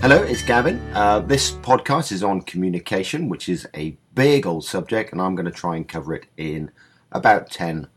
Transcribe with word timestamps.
Hello, 0.00 0.22
it's 0.22 0.42
Gavin. 0.42 0.80
Uh, 0.94 1.20
this 1.20 1.52
podcast 1.52 2.12
is 2.12 2.24
on 2.24 2.40
communication, 2.40 3.28
which 3.28 3.50
is 3.50 3.68
a 3.74 3.98
big 4.14 4.46
old 4.46 4.64
subject, 4.64 5.12
and 5.12 5.20
I'm 5.20 5.34
going 5.34 5.44
to 5.44 5.52
try 5.52 5.76
and 5.76 5.86
cover 5.86 6.14
it 6.14 6.28
in 6.38 6.70
about 7.12 7.50
10 7.50 7.88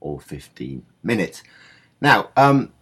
or 0.00 0.18
15 0.18 0.86
minutes. 1.02 1.42
Now, 2.00 2.30
um, 2.38 2.72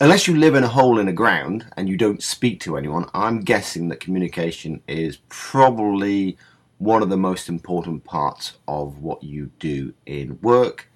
unless 0.00 0.26
you 0.26 0.34
live 0.34 0.54
in 0.54 0.64
a 0.64 0.68
hole 0.68 0.98
in 0.98 1.06
the 1.06 1.12
ground 1.12 1.66
and 1.76 1.88
you 1.88 1.96
don't 1.96 2.22
speak 2.22 2.58
to 2.60 2.76
anyone, 2.78 3.06
I'm 3.12 3.40
guessing 3.40 3.88
that 3.88 4.00
communication 4.00 4.80
is 4.88 5.18
probably 5.28 6.38
one 6.78 7.02
of 7.02 7.10
the 7.10 7.18
most 7.18 7.50
important 7.50 8.04
parts 8.04 8.54
of 8.66 9.02
what 9.02 9.22
you 9.22 9.50
do 9.58 9.92
in 10.06 10.38
work 10.40 10.90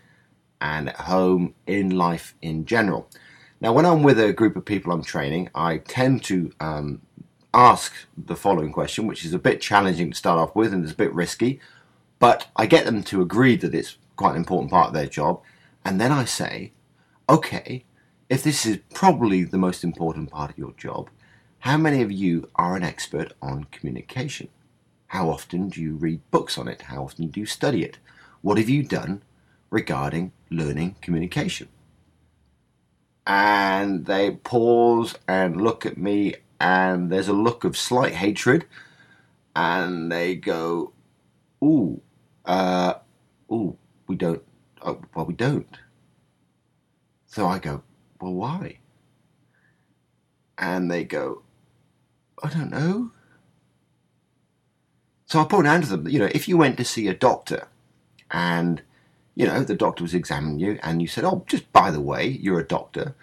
and 0.62 0.88
at 0.88 0.96
home, 0.96 1.54
in 1.66 1.90
life 1.90 2.34
in 2.40 2.64
general. 2.64 3.10
Now, 3.60 3.74
when 3.74 3.84
I'm 3.84 4.02
with 4.02 4.18
a 4.18 4.32
group 4.32 4.56
of 4.56 4.64
people 4.64 4.90
I'm 4.90 5.04
training, 5.04 5.50
I 5.54 5.78
tend 5.78 6.24
to 6.24 6.52
um, 6.58 7.02
ask 7.52 7.92
the 8.16 8.36
following 8.36 8.72
question, 8.72 9.06
which 9.06 9.26
is 9.26 9.34
a 9.34 9.38
bit 9.38 9.60
challenging 9.60 10.10
to 10.10 10.16
start 10.16 10.38
off 10.38 10.56
with 10.56 10.72
and 10.72 10.82
it's 10.82 10.94
a 10.94 10.96
bit 10.96 11.12
risky, 11.12 11.60
but 12.18 12.46
I 12.56 12.64
get 12.64 12.86
them 12.86 13.02
to 13.04 13.20
agree 13.20 13.56
that 13.56 13.74
it's 13.74 13.98
quite 14.16 14.30
an 14.30 14.38
important 14.38 14.70
part 14.70 14.88
of 14.88 14.94
their 14.94 15.06
job. 15.06 15.42
And 15.84 16.00
then 16.00 16.10
I 16.10 16.24
say, 16.24 16.72
okay, 17.28 17.84
if 18.28 18.42
this 18.42 18.64
is 18.64 18.78
probably 18.92 19.44
the 19.44 19.58
most 19.58 19.84
important 19.84 20.30
part 20.30 20.50
of 20.50 20.58
your 20.58 20.72
job, 20.72 21.10
how 21.60 21.76
many 21.76 22.02
of 22.02 22.10
you 22.12 22.48
are 22.56 22.76
an 22.76 22.82
expert 22.82 23.32
on 23.42 23.64
communication? 23.64 24.48
How 25.08 25.28
often 25.28 25.68
do 25.68 25.80
you 25.80 25.94
read 25.94 26.20
books 26.30 26.58
on 26.58 26.68
it? 26.68 26.82
How 26.82 27.04
often 27.04 27.28
do 27.28 27.40
you 27.40 27.46
study 27.46 27.84
it? 27.84 27.98
What 28.42 28.58
have 28.58 28.68
you 28.68 28.82
done 28.82 29.22
regarding 29.70 30.32
learning 30.50 30.96
communication? 31.00 31.68
And 33.26 34.06
they 34.06 34.32
pause 34.32 35.14
and 35.26 35.60
look 35.60 35.86
at 35.86 35.96
me, 35.96 36.34
and 36.60 37.10
there's 37.10 37.28
a 37.28 37.32
look 37.32 37.64
of 37.64 37.76
slight 37.76 38.14
hatred, 38.14 38.66
and 39.56 40.10
they 40.10 40.34
go, 40.34 40.92
Ooh, 41.62 42.02
uh, 42.44 42.94
ooh, 43.50 43.76
we 44.06 44.16
don't, 44.16 44.42
oh, 44.82 45.00
well, 45.14 45.24
we 45.24 45.34
don't. 45.34 45.78
So 47.26 47.46
I 47.46 47.58
go, 47.58 47.82
well, 48.24 48.32
why? 48.32 48.78
And 50.56 50.90
they 50.90 51.04
go, 51.04 51.42
I 52.42 52.48
don't 52.48 52.70
know. 52.70 53.10
So 55.26 55.40
I 55.40 55.44
point 55.44 55.66
out 55.66 55.82
to 55.82 55.88
them, 55.88 56.08
you 56.08 56.18
know, 56.18 56.30
if 56.32 56.48
you 56.48 56.56
went 56.56 56.78
to 56.78 56.84
see 56.84 57.06
a 57.08 57.14
doctor 57.14 57.68
and, 58.30 58.80
you 59.34 59.46
know, 59.46 59.62
the 59.62 59.74
doctor 59.74 60.02
was 60.02 60.14
examining 60.14 60.58
you 60.58 60.78
and 60.82 61.02
you 61.02 61.08
said, 61.08 61.24
oh, 61.24 61.44
just 61.46 61.70
by 61.72 61.90
the 61.90 62.00
way, 62.00 62.26
you're 62.26 62.60
a 62.60 62.66
doctor. 62.66 63.14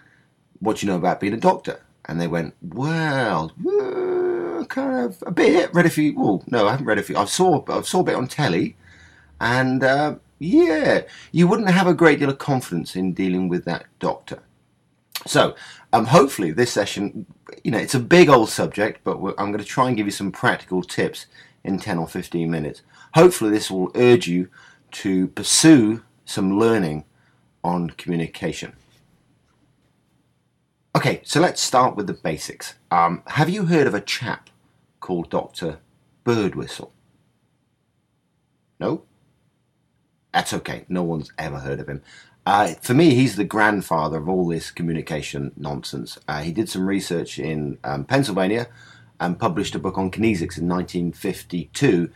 What 0.60 0.76
do 0.76 0.86
you 0.86 0.92
know 0.92 0.98
about 0.98 1.20
being 1.20 1.34
a 1.34 1.38
doctor? 1.38 1.80
And 2.04 2.20
they 2.20 2.28
went, 2.28 2.54
well, 2.62 3.52
uh, 3.66 4.64
kind 4.66 5.06
of 5.06 5.22
a 5.26 5.32
bit. 5.32 5.74
Read 5.74 5.86
a 5.86 5.90
few. 5.90 6.14
Well, 6.16 6.44
no, 6.46 6.68
I 6.68 6.72
haven't 6.72 6.86
read 6.86 6.98
a 6.98 7.02
few. 7.02 7.16
I 7.16 7.24
saw, 7.24 7.64
I 7.68 7.82
saw 7.82 8.00
a 8.00 8.04
bit 8.04 8.14
on 8.14 8.28
telly, 8.28 8.76
and 9.40 9.82
uh, 9.82 10.16
yeah, 10.38 11.02
you 11.30 11.46
wouldn't 11.46 11.70
have 11.70 11.86
a 11.86 11.94
great 11.94 12.18
deal 12.18 12.30
of 12.30 12.38
confidence 12.38 12.94
in 12.96 13.14
dealing 13.14 13.48
with 13.48 13.64
that 13.64 13.86
doctor. 13.98 14.42
So, 15.26 15.54
um, 15.92 16.06
hopefully, 16.06 16.50
this 16.52 16.72
session, 16.72 17.26
you 17.62 17.70
know, 17.70 17.78
it's 17.78 17.94
a 17.94 18.00
big 18.00 18.28
old 18.28 18.48
subject, 18.48 19.00
but 19.04 19.18
I'm 19.38 19.52
going 19.52 19.58
to 19.58 19.64
try 19.64 19.88
and 19.88 19.96
give 19.96 20.06
you 20.06 20.12
some 20.12 20.32
practical 20.32 20.82
tips 20.82 21.26
in 21.64 21.78
10 21.78 21.98
or 21.98 22.08
15 22.08 22.50
minutes. 22.50 22.82
Hopefully, 23.14 23.50
this 23.50 23.70
will 23.70 23.92
urge 23.94 24.26
you 24.26 24.48
to 24.92 25.28
pursue 25.28 26.02
some 26.24 26.58
learning 26.58 27.04
on 27.62 27.90
communication. 27.90 28.74
Okay, 30.94 31.20
so 31.24 31.40
let's 31.40 31.62
start 31.62 31.96
with 31.96 32.06
the 32.06 32.14
basics. 32.14 32.74
Um, 32.90 33.22
have 33.26 33.48
you 33.48 33.66
heard 33.66 33.86
of 33.86 33.94
a 33.94 34.00
chap 34.00 34.50
called 35.00 35.30
Dr. 35.30 35.78
Birdwhistell? 36.24 36.90
No? 38.78 39.04
That's 40.34 40.52
okay, 40.52 40.84
no 40.88 41.02
one's 41.02 41.32
ever 41.38 41.58
heard 41.58 41.80
of 41.80 41.88
him. 41.88 42.02
Uh, 42.44 42.74
for 42.80 42.94
me, 42.94 43.14
he's 43.14 43.36
the 43.36 43.44
grandfather 43.44 44.18
of 44.18 44.28
all 44.28 44.48
this 44.48 44.70
communication 44.70 45.52
nonsense. 45.56 46.18
Uh, 46.26 46.42
he 46.42 46.50
did 46.50 46.68
some 46.68 46.86
research 46.86 47.38
in 47.38 47.78
um, 47.84 48.04
Pennsylvania 48.04 48.66
and 49.20 49.38
published 49.38 49.76
a 49.76 49.78
book 49.78 49.96
on 49.96 50.10
kinesics 50.10 50.58
in 50.58 50.68
1952, 50.68 52.10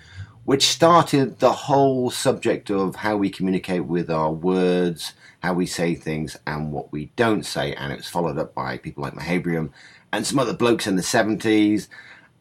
which 0.45 0.67
started 0.67 1.39
the 1.39 1.53
whole 1.53 2.11
subject 2.11 2.71
of 2.71 2.97
how 2.97 3.17
we 3.17 3.31
communicate 3.31 3.85
with 3.85 4.11
our 4.11 4.33
words, 4.33 5.13
how 5.45 5.55
we 5.55 5.67
say 5.67 5.95
things, 5.95 6.37
and 6.45 6.73
what 6.73 6.91
we 6.91 7.13
don't 7.15 7.45
say. 7.45 7.73
And 7.75 7.93
it 7.93 7.99
was 7.99 8.09
followed 8.09 8.39
up 8.39 8.53
by 8.53 8.79
people 8.79 9.05
like 9.05 9.15
Mehrabian 9.15 9.71
and 10.13 10.27
some 10.27 10.41
other 10.41 10.55
blokes 10.55 10.89
in 10.89 10.97
the 10.97 11.03
70s. 11.03 11.87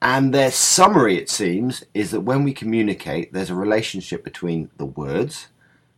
And 0.02 0.34
their 0.34 0.52
summary, 0.52 1.18
it 1.18 1.30
seems, 1.30 1.84
is 1.94 2.10
that 2.12 2.22
when 2.22 2.44
we 2.44 2.54
communicate, 2.54 3.32
there's 3.32 3.52
a 3.52 3.56
relationship 3.56 4.24
between 4.24 4.72
the 4.78 4.86
words, 4.86 5.48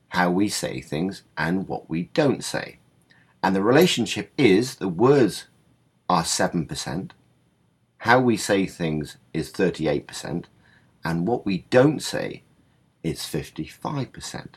how 0.10 0.32
we 0.32 0.50
say 0.50 0.82
things 0.82 1.24
and 1.38 1.68
what 1.68 1.90
we 1.90 2.04
don't 2.14 2.44
say. 2.44 2.80
And 3.44 3.56
the 3.56 3.64
relationship 3.64 4.32
is 4.38 4.76
the 4.76 4.88
words 4.88 5.46
are 6.10 6.24
7%, 6.24 7.12
how 8.00 8.20
we 8.20 8.38
say 8.38 8.66
things 8.66 9.18
is 9.34 9.52
38%, 9.52 10.46
and 11.04 11.28
what 11.28 11.46
we 11.46 11.66
don't 11.70 12.02
say 12.02 12.44
is 13.04 13.20
55%. 13.20 14.56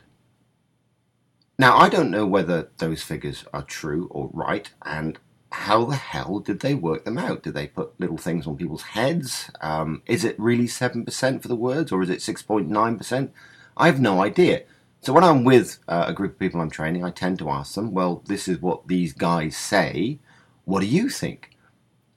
Now, 1.57 1.77
I 1.77 1.89
don't 1.89 2.11
know 2.11 2.25
whether 2.25 2.69
those 2.77 3.03
figures 3.03 3.45
are 3.53 3.63
true 3.63 4.07
or 4.09 4.29
right, 4.33 4.71
and 4.83 5.19
how 5.51 5.85
the 5.85 5.95
hell 5.95 6.39
did 6.39 6.61
they 6.61 6.73
work 6.73 7.03
them 7.03 7.17
out? 7.17 7.43
Did 7.43 7.53
they 7.53 7.67
put 7.67 7.99
little 7.99 8.17
things 8.17 8.47
on 8.47 8.57
people's 8.57 8.81
heads? 8.81 9.51
Um, 9.59 10.01
is 10.05 10.23
it 10.23 10.39
really 10.39 10.65
7% 10.65 11.41
for 11.41 11.47
the 11.47 11.55
words, 11.55 11.91
or 11.91 12.01
is 12.01 12.09
it 12.09 12.19
6.9%? 12.19 13.29
I 13.77 13.85
have 13.85 13.99
no 13.99 14.23
idea. 14.23 14.63
So 15.01 15.13
when 15.13 15.23
I'm 15.23 15.43
with 15.43 15.79
uh, 15.87 16.05
a 16.07 16.13
group 16.13 16.33
of 16.33 16.39
people 16.39 16.61
I'm 16.61 16.69
training, 16.69 17.03
I 17.03 17.09
tend 17.09 17.39
to 17.39 17.49
ask 17.49 17.73
them, 17.73 17.91
well, 17.91 18.21
this 18.27 18.47
is 18.47 18.61
what 18.61 18.87
these 18.87 19.13
guys 19.13 19.57
say. 19.57 20.19
What 20.65 20.81
do 20.81 20.85
you 20.85 21.09
think? 21.09 21.57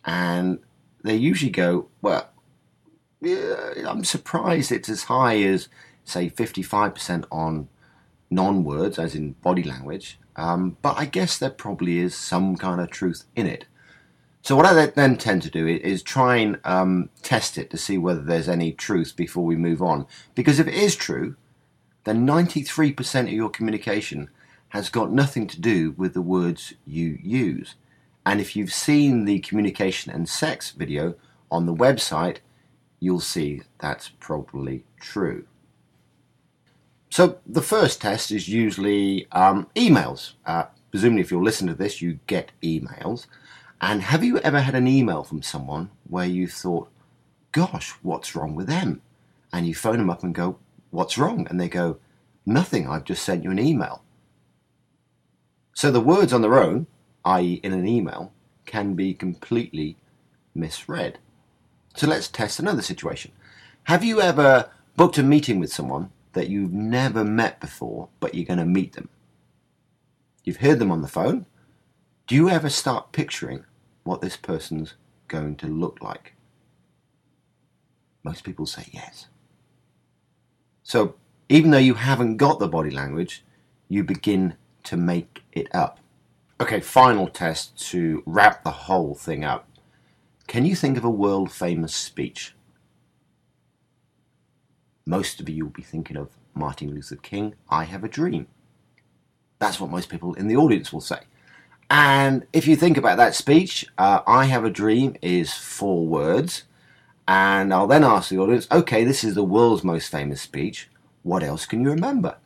And 0.04 0.58
they 1.02 1.16
usually 1.16 1.50
go, 1.50 1.88
well, 2.02 2.28
yeah, 3.22 3.72
I'm 3.88 4.04
surprised 4.04 4.70
it's 4.70 4.90
as 4.90 5.04
high 5.04 5.42
as, 5.44 5.68
say, 6.04 6.28
55% 6.28 7.24
on 7.32 7.68
non 8.30 8.64
words, 8.64 8.98
as 8.98 9.14
in 9.14 9.32
body 9.32 9.62
language. 9.62 10.18
Um, 10.36 10.76
but 10.82 10.98
I 10.98 11.06
guess 11.06 11.38
there 11.38 11.48
probably 11.48 11.98
is 11.98 12.14
some 12.14 12.54
kind 12.56 12.82
of 12.82 12.90
truth 12.90 13.24
in 13.34 13.46
it. 13.46 13.64
So 14.42 14.56
what 14.56 14.66
I 14.66 14.86
then 14.86 15.16
tend 15.16 15.40
to 15.42 15.50
do 15.50 15.66
is 15.66 16.02
try 16.02 16.36
and 16.36 16.60
um, 16.64 17.08
test 17.22 17.56
it 17.56 17.70
to 17.70 17.78
see 17.78 17.96
whether 17.96 18.20
there's 18.20 18.48
any 18.48 18.72
truth 18.72 19.14
before 19.16 19.46
we 19.46 19.56
move 19.56 19.80
on. 19.80 20.06
Because 20.34 20.60
if 20.60 20.68
it 20.68 20.74
is 20.74 20.96
true, 20.96 21.36
then 22.04 22.26
93% 22.26 23.22
of 23.22 23.28
your 23.32 23.50
communication 23.50 24.30
has 24.70 24.88
got 24.88 25.12
nothing 25.12 25.46
to 25.46 25.60
do 25.60 25.92
with 25.96 26.14
the 26.14 26.22
words 26.22 26.74
you 26.86 27.18
use. 27.22 27.74
And 28.26 28.40
if 28.40 28.56
you've 28.56 28.72
seen 28.72 29.24
the 29.24 29.40
communication 29.40 30.12
and 30.12 30.28
sex 30.28 30.70
video 30.70 31.14
on 31.50 31.66
the 31.66 31.74
website, 31.74 32.38
you'll 33.00 33.20
see 33.20 33.62
that's 33.78 34.08
probably 34.20 34.84
true. 34.98 35.46
So 37.10 37.38
the 37.46 37.62
first 37.62 38.00
test 38.00 38.32
is 38.32 38.48
usually 38.48 39.28
um, 39.30 39.68
emails. 39.76 40.32
Uh, 40.44 40.64
presumably, 40.90 41.20
if 41.20 41.30
you're 41.30 41.44
listening 41.44 41.74
to 41.74 41.80
this, 41.80 42.02
you 42.02 42.18
get 42.26 42.50
emails. 42.62 43.26
And 43.80 44.02
have 44.02 44.24
you 44.24 44.38
ever 44.40 44.60
had 44.60 44.74
an 44.74 44.88
email 44.88 45.22
from 45.22 45.42
someone 45.42 45.90
where 46.08 46.26
you 46.26 46.48
thought, 46.48 46.88
gosh, 47.52 47.90
what's 48.02 48.34
wrong 48.34 48.54
with 48.54 48.66
them? 48.66 49.02
And 49.52 49.66
you 49.66 49.74
phone 49.74 49.98
them 49.98 50.10
up 50.10 50.24
and 50.24 50.34
go, 50.34 50.58
what's 50.94 51.18
wrong? 51.18 51.46
And 51.50 51.60
they 51.60 51.68
go, 51.68 51.98
nothing, 52.46 52.88
I've 52.88 53.04
just 53.04 53.22
sent 53.22 53.44
you 53.44 53.50
an 53.50 53.58
email. 53.58 54.02
So 55.74 55.90
the 55.90 56.00
words 56.00 56.32
on 56.32 56.40
their 56.40 56.58
own, 56.58 56.86
i.e., 57.24 57.60
in 57.62 57.72
an 57.72 57.86
email, 57.86 58.32
can 58.64 58.94
be 58.94 59.12
completely 59.12 59.96
misread. 60.54 61.18
So 61.96 62.06
let's 62.06 62.28
test 62.28 62.58
another 62.58 62.82
situation. 62.82 63.32
Have 63.84 64.04
you 64.04 64.20
ever 64.20 64.70
booked 64.96 65.18
a 65.18 65.22
meeting 65.22 65.58
with 65.58 65.72
someone 65.72 66.10
that 66.32 66.48
you've 66.48 66.72
never 66.72 67.24
met 67.24 67.60
before, 67.60 68.08
but 68.20 68.34
you're 68.34 68.44
going 68.44 68.58
to 68.58 68.64
meet 68.64 68.94
them? 68.94 69.08
You've 70.44 70.58
heard 70.58 70.78
them 70.78 70.90
on 70.90 71.02
the 71.02 71.08
phone. 71.08 71.46
Do 72.26 72.34
you 72.34 72.48
ever 72.48 72.70
start 72.70 73.12
picturing 73.12 73.64
what 74.04 74.20
this 74.20 74.36
person's 74.36 74.94
going 75.28 75.56
to 75.56 75.66
look 75.66 75.98
like? 76.00 76.34
Most 78.22 78.44
people 78.44 78.66
say 78.66 78.86
yes. 78.92 79.26
So 80.84 81.16
even 81.48 81.70
though 81.70 81.78
you 81.78 81.94
haven't 81.94 82.36
got 82.36 82.60
the 82.60 82.68
body 82.68 82.90
language, 82.90 83.42
you 83.88 84.04
begin 84.04 84.54
to 84.84 84.96
make 84.96 85.42
it 85.52 85.74
up. 85.74 85.98
Okay, 86.60 86.80
final 86.80 87.26
test 87.26 87.76
to 87.90 88.22
wrap 88.26 88.62
the 88.62 88.70
whole 88.70 89.14
thing 89.14 89.44
up. 89.44 89.68
Can 90.46 90.64
you 90.64 90.76
think 90.76 90.96
of 90.96 91.04
a 91.04 91.10
world 91.10 91.50
famous 91.50 91.94
speech? 91.94 92.54
Most 95.06 95.40
of 95.40 95.48
you 95.48 95.64
will 95.64 95.72
be 95.72 95.82
thinking 95.82 96.16
of 96.16 96.28
Martin 96.54 96.94
Luther 96.94 97.16
King, 97.16 97.54
I 97.68 97.84
Have 97.84 98.04
a 98.04 98.08
Dream. 98.08 98.46
That's 99.58 99.80
what 99.80 99.90
most 99.90 100.08
people 100.08 100.34
in 100.34 100.48
the 100.48 100.56
audience 100.56 100.92
will 100.92 101.00
say. 101.00 101.20
And 101.90 102.46
if 102.52 102.66
you 102.68 102.76
think 102.76 102.96
about 102.96 103.16
that 103.16 103.34
speech, 103.34 103.86
uh, 103.98 104.20
I 104.26 104.44
Have 104.44 104.64
a 104.64 104.70
Dream 104.70 105.16
is 105.22 105.52
four 105.52 106.06
words. 106.06 106.64
And 107.26 107.72
I'll 107.72 107.86
then 107.86 108.04
ask 108.04 108.28
the 108.28 108.38
audience, 108.38 108.68
okay, 108.70 109.04
this 109.04 109.24
is 109.24 109.34
the 109.34 109.44
world's 109.44 109.84
most 109.84 110.10
famous 110.10 110.42
speech. 110.42 110.90
What 111.22 111.42
else 111.42 111.64
can 111.64 111.82
you 111.82 111.90
remember? 111.90 112.36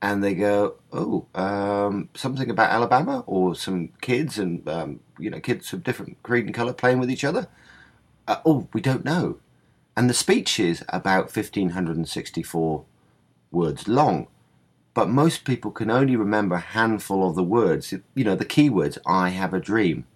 And 0.00 0.22
they 0.22 0.34
go, 0.34 0.76
oh, 0.92 1.26
um, 1.34 2.10
something 2.14 2.48
about 2.48 2.70
Alabama 2.70 3.24
or 3.26 3.56
some 3.56 3.88
kids 4.00 4.38
and, 4.38 4.68
um, 4.68 5.00
you 5.18 5.30
know, 5.30 5.40
kids 5.40 5.72
of 5.72 5.82
different 5.82 6.22
creed 6.22 6.44
and 6.44 6.54
colour 6.54 6.72
playing 6.72 7.00
with 7.00 7.10
each 7.10 7.24
other. 7.24 7.48
Uh, 8.28 8.36
oh, 8.44 8.68
we 8.72 8.80
don't 8.80 9.04
know. 9.04 9.40
And 9.96 10.08
the 10.08 10.14
speech 10.14 10.60
is 10.60 10.84
about 10.90 11.34
1564 11.34 12.84
words 13.50 13.88
long. 13.88 14.28
But 14.94 15.08
most 15.08 15.44
people 15.44 15.70
can 15.70 15.90
only 15.90 16.16
remember 16.16 16.56
a 16.56 16.60
handful 16.60 17.28
of 17.28 17.34
the 17.34 17.42
words, 17.42 17.92
you 18.14 18.24
know, 18.24 18.36
the 18.36 18.44
keywords, 18.44 18.98
I 19.06 19.30
have 19.30 19.52
a 19.52 19.60
dream. 19.60 20.06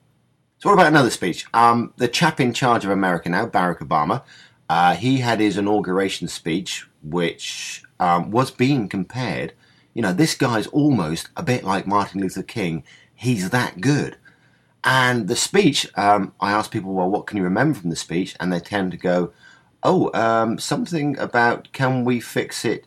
So, 0.60 0.68
what 0.68 0.74
about 0.74 0.88
another 0.88 1.08
speech? 1.08 1.46
Um, 1.54 1.94
the 1.96 2.06
chap 2.06 2.38
in 2.38 2.52
charge 2.52 2.84
of 2.84 2.90
America 2.90 3.30
now, 3.30 3.46
Barack 3.46 3.78
Obama, 3.78 4.22
uh, 4.68 4.94
he 4.94 5.16
had 5.16 5.40
his 5.40 5.56
inauguration 5.56 6.28
speech, 6.28 6.86
which 7.02 7.82
um, 7.98 8.30
was 8.30 8.50
being 8.50 8.86
compared. 8.86 9.54
You 9.94 10.02
know, 10.02 10.12
this 10.12 10.34
guy's 10.34 10.66
almost 10.66 11.30
a 11.34 11.42
bit 11.42 11.64
like 11.64 11.86
Martin 11.86 12.20
Luther 12.20 12.42
King. 12.42 12.84
He's 13.14 13.48
that 13.48 13.80
good. 13.80 14.18
And 14.84 15.28
the 15.28 15.34
speech, 15.36 15.88
um, 15.96 16.34
I 16.40 16.52
asked 16.52 16.72
people, 16.72 16.92
well, 16.92 17.08
what 17.08 17.26
can 17.26 17.38
you 17.38 17.42
remember 17.42 17.78
from 17.78 17.88
the 17.88 17.96
speech? 17.96 18.36
And 18.38 18.52
they 18.52 18.60
tend 18.60 18.90
to 18.90 18.98
go, 18.98 19.32
oh, 19.82 20.10
um, 20.12 20.58
something 20.58 21.18
about 21.18 21.72
can 21.72 22.04
we 22.04 22.20
fix 22.20 22.66
it? 22.66 22.86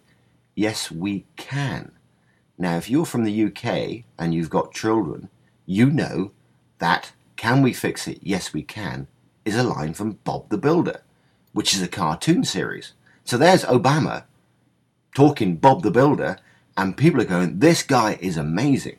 Yes, 0.54 0.92
we 0.92 1.26
can. 1.38 1.92
Now, 2.56 2.78
if 2.78 2.88
you're 2.88 3.08
from 3.08 3.24
the 3.24 3.46
UK 3.46 4.04
and 4.20 4.32
you've 4.32 4.52
got 4.52 4.76
children, 4.76 5.30
you 5.66 5.90
know 5.90 6.34
that 6.78 7.14
can 7.44 7.62
we 7.62 7.74
fix 7.74 8.08
it? 8.08 8.20
Yes, 8.22 8.54
we 8.54 8.62
can 8.62 9.06
is 9.44 9.58
a 9.58 9.64
line 9.64 9.94
from 9.94 10.14
Bob 10.24 10.48
the 10.48 10.58
Builder, 10.58 11.02
which 11.52 11.74
is 11.74 11.82
a 11.82 11.90
cartoon 11.90 12.46
series. 12.46 12.94
So 13.26 13.38
there's 13.38 13.66
Obama 13.66 14.24
talking 15.14 15.58
Bob 15.58 15.84
the 15.84 15.92
Builder, 15.92 16.38
and 16.78 16.96
people 16.96 17.20
are 17.20 17.26
going, 17.26 17.60
this 17.60 17.84
guy 17.84 18.18
is 18.22 18.38
amazing. 18.38 18.96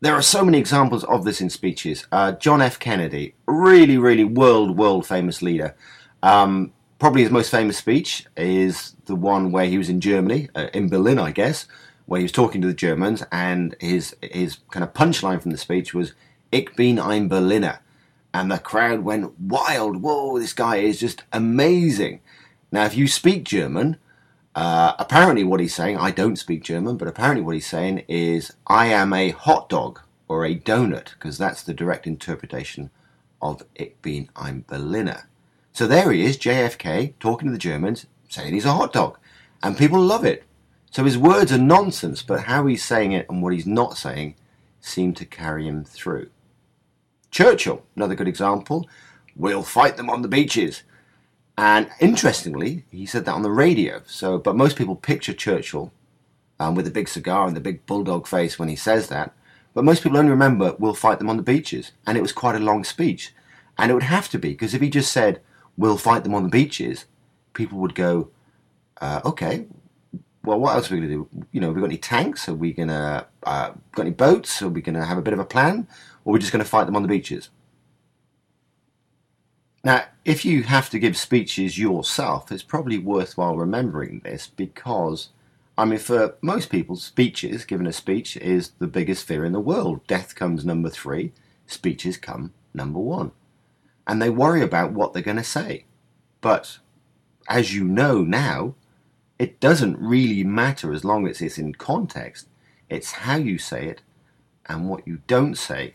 There 0.00 0.16
are 0.16 0.20
so 0.20 0.44
many 0.44 0.58
examples 0.58 1.04
of 1.04 1.24
this 1.24 1.40
in 1.40 1.48
speeches. 1.48 2.08
Uh, 2.10 2.32
John 2.32 2.60
F. 2.60 2.80
Kennedy, 2.80 3.36
really, 3.46 3.98
really 3.98 4.24
world, 4.24 4.76
world 4.76 5.06
famous 5.06 5.42
leader. 5.42 5.76
Um, 6.24 6.72
probably 6.98 7.22
his 7.22 7.30
most 7.30 7.52
famous 7.52 7.78
speech 7.78 8.26
is 8.36 8.96
the 9.04 9.14
one 9.14 9.52
where 9.52 9.66
he 9.66 9.78
was 9.78 9.88
in 9.88 10.00
Germany, 10.00 10.48
uh, 10.56 10.66
in 10.74 10.88
Berlin, 10.88 11.20
I 11.20 11.30
guess, 11.30 11.68
where 12.06 12.18
he 12.18 12.24
was 12.24 12.32
talking 12.32 12.60
to 12.62 12.66
the 12.66 12.74
Germans, 12.74 13.22
and 13.30 13.76
his 13.78 14.16
his 14.20 14.58
kind 14.72 14.82
of 14.82 14.92
punchline 14.92 15.40
from 15.40 15.52
the 15.52 15.56
speech 15.56 15.94
was 15.94 16.14
"Ich 16.52 16.76
bin 16.76 16.98
ein 16.98 17.28
Berliner," 17.28 17.80
and 18.32 18.50
the 18.50 18.58
crowd 18.58 19.00
went 19.00 19.40
wild. 19.40 20.02
Whoa, 20.02 20.38
this 20.38 20.52
guy 20.52 20.76
is 20.76 21.00
just 21.00 21.24
amazing. 21.32 22.20
Now, 22.70 22.84
if 22.84 22.96
you 22.96 23.08
speak 23.08 23.44
German, 23.44 23.96
uh, 24.54 24.94
apparently 24.98 25.44
what 25.44 25.60
he's 25.60 25.74
saying, 25.74 25.96
I 25.96 26.10
don't 26.10 26.36
speak 26.36 26.62
German, 26.62 26.96
but 26.96 27.08
apparently 27.08 27.42
what 27.42 27.54
he's 27.54 27.66
saying 27.66 28.04
is, 28.08 28.52
I 28.66 28.86
am 28.86 29.12
a 29.12 29.30
hot 29.30 29.68
dog 29.68 30.00
or 30.28 30.44
a 30.44 30.54
donut, 30.54 31.14
because 31.14 31.38
that's 31.38 31.62
the 31.62 31.74
direct 31.74 32.06
interpretation 32.06 32.90
of 33.40 33.64
Ich 33.74 34.00
bin 34.02 34.30
ein 34.36 34.64
Berliner. 34.66 35.28
So 35.72 35.86
there 35.86 36.12
he 36.12 36.24
is, 36.24 36.38
JFK, 36.38 37.14
talking 37.18 37.48
to 37.48 37.52
the 37.52 37.58
Germans, 37.58 38.06
saying 38.28 38.54
he's 38.54 38.66
a 38.66 38.72
hot 38.72 38.92
dog. 38.92 39.18
And 39.62 39.76
people 39.76 40.00
love 40.00 40.24
it. 40.24 40.44
So 40.90 41.04
his 41.04 41.16
words 41.16 41.50
are 41.52 41.58
nonsense, 41.58 42.22
but 42.22 42.44
how 42.44 42.66
he's 42.66 42.84
saying 42.84 43.12
it 43.12 43.26
and 43.30 43.42
what 43.42 43.54
he's 43.54 43.66
not 43.66 43.96
saying 43.96 44.34
seem 44.80 45.14
to 45.14 45.24
carry 45.24 45.66
him 45.66 45.84
through. 45.84 46.28
Churchill, 47.32 47.82
another 47.96 48.14
good 48.14 48.28
example. 48.28 48.88
We'll 49.34 49.62
fight 49.62 49.96
them 49.96 50.10
on 50.10 50.22
the 50.22 50.28
beaches. 50.28 50.82
And 51.58 51.90
interestingly, 51.98 52.84
he 52.90 53.06
said 53.06 53.24
that 53.24 53.34
on 53.34 53.42
the 53.42 53.50
radio. 53.50 54.02
So, 54.06 54.38
but 54.38 54.54
most 54.54 54.76
people 54.76 54.94
picture 54.94 55.32
Churchill 55.32 55.92
um, 56.60 56.74
with 56.74 56.86
a 56.86 56.90
big 56.90 57.08
cigar 57.08 57.46
and 57.46 57.56
the 57.56 57.60
big 57.60 57.84
bulldog 57.86 58.26
face 58.26 58.58
when 58.58 58.68
he 58.68 58.76
says 58.76 59.08
that. 59.08 59.34
But 59.74 59.84
most 59.84 60.02
people 60.02 60.18
only 60.18 60.30
remember 60.30 60.76
"We'll 60.78 60.94
fight 60.94 61.18
them 61.18 61.30
on 61.30 61.38
the 61.38 61.42
beaches," 61.42 61.92
and 62.06 62.18
it 62.18 62.22
was 62.22 62.32
quite 62.32 62.54
a 62.54 62.60
long 62.60 62.84
speech. 62.84 63.34
And 63.78 63.90
it 63.90 63.94
would 63.94 64.02
have 64.02 64.28
to 64.30 64.38
be 64.38 64.50
because 64.50 64.74
if 64.74 64.82
he 64.82 64.90
just 64.90 65.10
said 65.10 65.40
we'll 65.78 65.96
fight 65.96 66.24
them 66.24 66.34
on 66.34 66.42
the 66.42 66.50
beaches, 66.50 67.06
people 67.54 67.78
would 67.78 67.94
go, 67.94 68.28
uh, 69.00 69.22
okay, 69.24 69.66
well, 70.44 70.60
what 70.60 70.74
else 70.74 70.90
are 70.90 70.94
we 70.94 71.00
going 71.00 71.10
to 71.10 71.28
do? 71.30 71.46
You 71.52 71.60
know, 71.60 71.68
have 71.68 71.76
we 71.76 71.80
got 71.80 71.88
any 71.88 71.98
tanks? 71.98 72.48
Are 72.48 72.54
we 72.54 72.72
going 72.72 72.88
to, 72.88 73.26
uh, 73.44 73.72
got 73.92 74.02
any 74.02 74.10
boats? 74.10 74.60
Are 74.60 74.68
we 74.68 74.82
going 74.82 74.96
to 74.96 75.04
have 75.04 75.18
a 75.18 75.22
bit 75.22 75.32
of 75.32 75.38
a 75.38 75.44
plan? 75.44 75.86
Or 76.24 76.32
we're 76.32 76.38
just 76.38 76.52
going 76.52 76.64
to 76.64 76.68
fight 76.68 76.84
them 76.84 76.96
on 76.96 77.02
the 77.02 77.08
beaches? 77.08 77.50
Now, 79.84 80.04
if 80.24 80.44
you 80.44 80.62
have 80.62 80.90
to 80.90 80.98
give 80.98 81.16
speeches 81.16 81.78
yourself, 81.78 82.52
it's 82.52 82.62
probably 82.62 82.98
worthwhile 82.98 83.56
remembering 83.56 84.20
this 84.20 84.46
because, 84.46 85.30
I 85.76 85.84
mean, 85.84 85.98
for 85.98 86.36
most 86.40 86.70
people, 86.70 86.94
speeches, 86.96 87.64
giving 87.64 87.88
a 87.88 87.92
speech, 87.92 88.36
is 88.36 88.72
the 88.78 88.86
biggest 88.86 89.26
fear 89.26 89.44
in 89.44 89.52
the 89.52 89.60
world. 89.60 90.06
Death 90.06 90.36
comes 90.36 90.64
number 90.64 90.88
three, 90.88 91.32
speeches 91.66 92.16
come 92.16 92.52
number 92.72 93.00
one 93.00 93.32
and 94.06 94.20
they 94.20 94.30
worry 94.30 94.62
about 94.62 94.92
what 94.92 95.12
they're 95.12 95.22
going 95.22 95.36
to 95.36 95.44
say. 95.44 95.84
But 96.40 96.78
as 97.48 97.74
you 97.74 97.84
know 97.84 98.22
now, 98.22 98.74
it 99.38 99.60
doesn't 99.60 99.98
really 99.98 100.44
matter 100.44 100.92
as 100.92 101.04
long 101.04 101.26
as 101.26 101.40
it's 101.40 101.58
in 101.58 101.74
context. 101.74 102.48
It's 102.88 103.12
how 103.12 103.36
you 103.36 103.58
say 103.58 103.86
it 103.86 104.02
and 104.66 104.88
what 104.88 105.06
you 105.06 105.20
don't 105.26 105.56
say. 105.56 105.94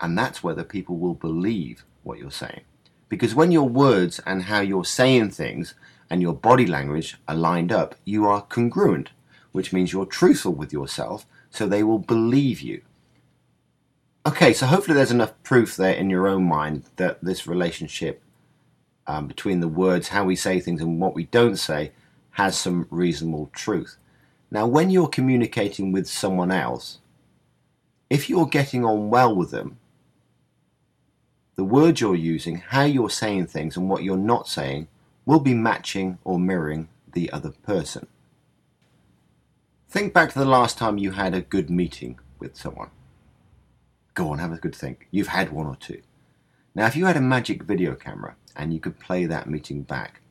And 0.00 0.16
that's 0.16 0.42
whether 0.42 0.64
people 0.64 0.96
will 0.96 1.14
believe 1.14 1.84
what 2.02 2.18
you're 2.18 2.30
saying. 2.30 2.62
Because 3.08 3.34
when 3.34 3.52
your 3.52 3.68
words 3.68 4.20
and 4.26 4.44
how 4.44 4.60
you're 4.60 4.84
saying 4.84 5.30
things 5.30 5.74
and 6.08 6.22
your 6.22 6.32
body 6.34 6.66
language 6.66 7.16
are 7.28 7.34
lined 7.34 7.70
up, 7.70 7.94
you 8.04 8.26
are 8.26 8.42
congruent, 8.42 9.10
which 9.52 9.72
means 9.72 9.92
you're 9.92 10.06
truthful 10.06 10.52
with 10.52 10.72
yourself, 10.72 11.26
so 11.50 11.66
they 11.66 11.82
will 11.82 11.98
believe 11.98 12.60
you. 12.60 12.80
Okay, 14.24 14.52
so 14.52 14.66
hopefully 14.66 14.94
there's 14.94 15.10
enough 15.10 15.34
proof 15.42 15.76
there 15.76 15.92
in 15.92 16.08
your 16.08 16.28
own 16.28 16.44
mind 16.44 16.84
that 16.96 17.22
this 17.22 17.46
relationship 17.46 18.22
um, 19.06 19.26
between 19.26 19.60
the 19.60 19.68
words, 19.68 20.08
how 20.08 20.24
we 20.24 20.36
say 20.36 20.60
things, 20.60 20.80
and 20.80 21.00
what 21.00 21.14
we 21.14 21.24
don't 21.24 21.56
say 21.56 21.92
has 22.30 22.56
some 22.56 22.86
reasonable 22.90 23.50
truth. 23.52 23.96
Now, 24.50 24.66
when 24.66 24.90
you're 24.90 25.08
communicating 25.08 25.92
with 25.92 26.06
someone 26.06 26.50
else, 26.52 26.98
if 28.10 28.30
you're 28.30 28.46
getting 28.46 28.84
on 28.84 29.10
well 29.10 29.34
with 29.34 29.50
them, 29.50 29.78
the 31.54 31.64
words 31.64 32.00
you're 32.00 32.14
using, 32.14 32.56
how 32.56 32.84
you're 32.84 33.10
saying 33.10 33.46
things, 33.46 33.76
and 33.76 33.88
what 33.88 34.02
you're 34.02 34.16
not 34.16 34.48
saying 34.48 34.88
will 35.26 35.40
be 35.40 35.54
matching 35.54 36.18
or 36.24 36.38
mirroring 36.38 36.88
the 37.12 37.30
other 37.32 37.52
person. 37.62 38.06
Think 39.88 40.14
back 40.14 40.32
to 40.32 40.38
the 40.38 40.44
last 40.46 40.78
time 40.78 40.96
you 40.96 41.10
had 41.10 41.34
a 41.34 41.42
good 41.42 41.68
meeting 41.68 42.18
with 42.38 42.56
someone. 42.56 42.90
Go 44.14 44.30
on, 44.30 44.38
have 44.38 44.52
a 44.52 44.56
good 44.56 44.74
think. 44.74 45.06
You've 45.10 45.28
had 45.28 45.52
one 45.52 45.66
or 45.66 45.76
two. 45.76 46.00
Now, 46.74 46.86
if 46.86 46.96
you 46.96 47.04
had 47.04 47.16
a 47.16 47.20
magic 47.20 47.64
video 47.64 47.94
camera 47.94 48.36
and 48.56 48.72
you 48.72 48.80
could 48.80 48.98
play 48.98 49.26
that 49.26 49.48
meeting 49.48 49.82
back, 49.82 50.22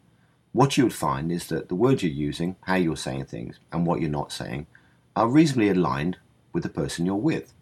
what 0.52 0.78
you 0.78 0.86
would 0.86 0.94
find 0.94 1.32
is 1.32 1.48
that 1.48 1.70
the 1.70 1.76
words 1.76 2.02
you're 2.04 2.12
using, 2.12 2.56
how 2.62 2.76
you're 2.76 2.98
saying 2.98 3.26
things, 3.26 3.60
and 3.72 3.86
what 3.86 4.02
you're 4.02 4.10
not 4.10 4.32
saying 4.32 4.66
are 5.16 5.30
reasonably 5.30 5.70
aligned 5.70 6.18
with 6.52 6.64
the 6.64 6.70
person 6.70 7.06
you're 7.06 7.16
with. 7.16 7.54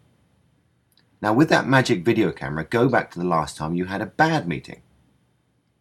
Now, 1.22 1.34
with 1.34 1.50
that 1.50 1.66
magic 1.66 2.04
video 2.04 2.32
camera, 2.32 2.64
go 2.64 2.88
back 2.88 3.10
to 3.10 3.18
the 3.18 3.26
last 3.26 3.56
time 3.56 3.74
you 3.74 3.84
had 3.86 4.00
a 4.00 4.06
bad 4.06 4.48
meeting. 4.48 4.82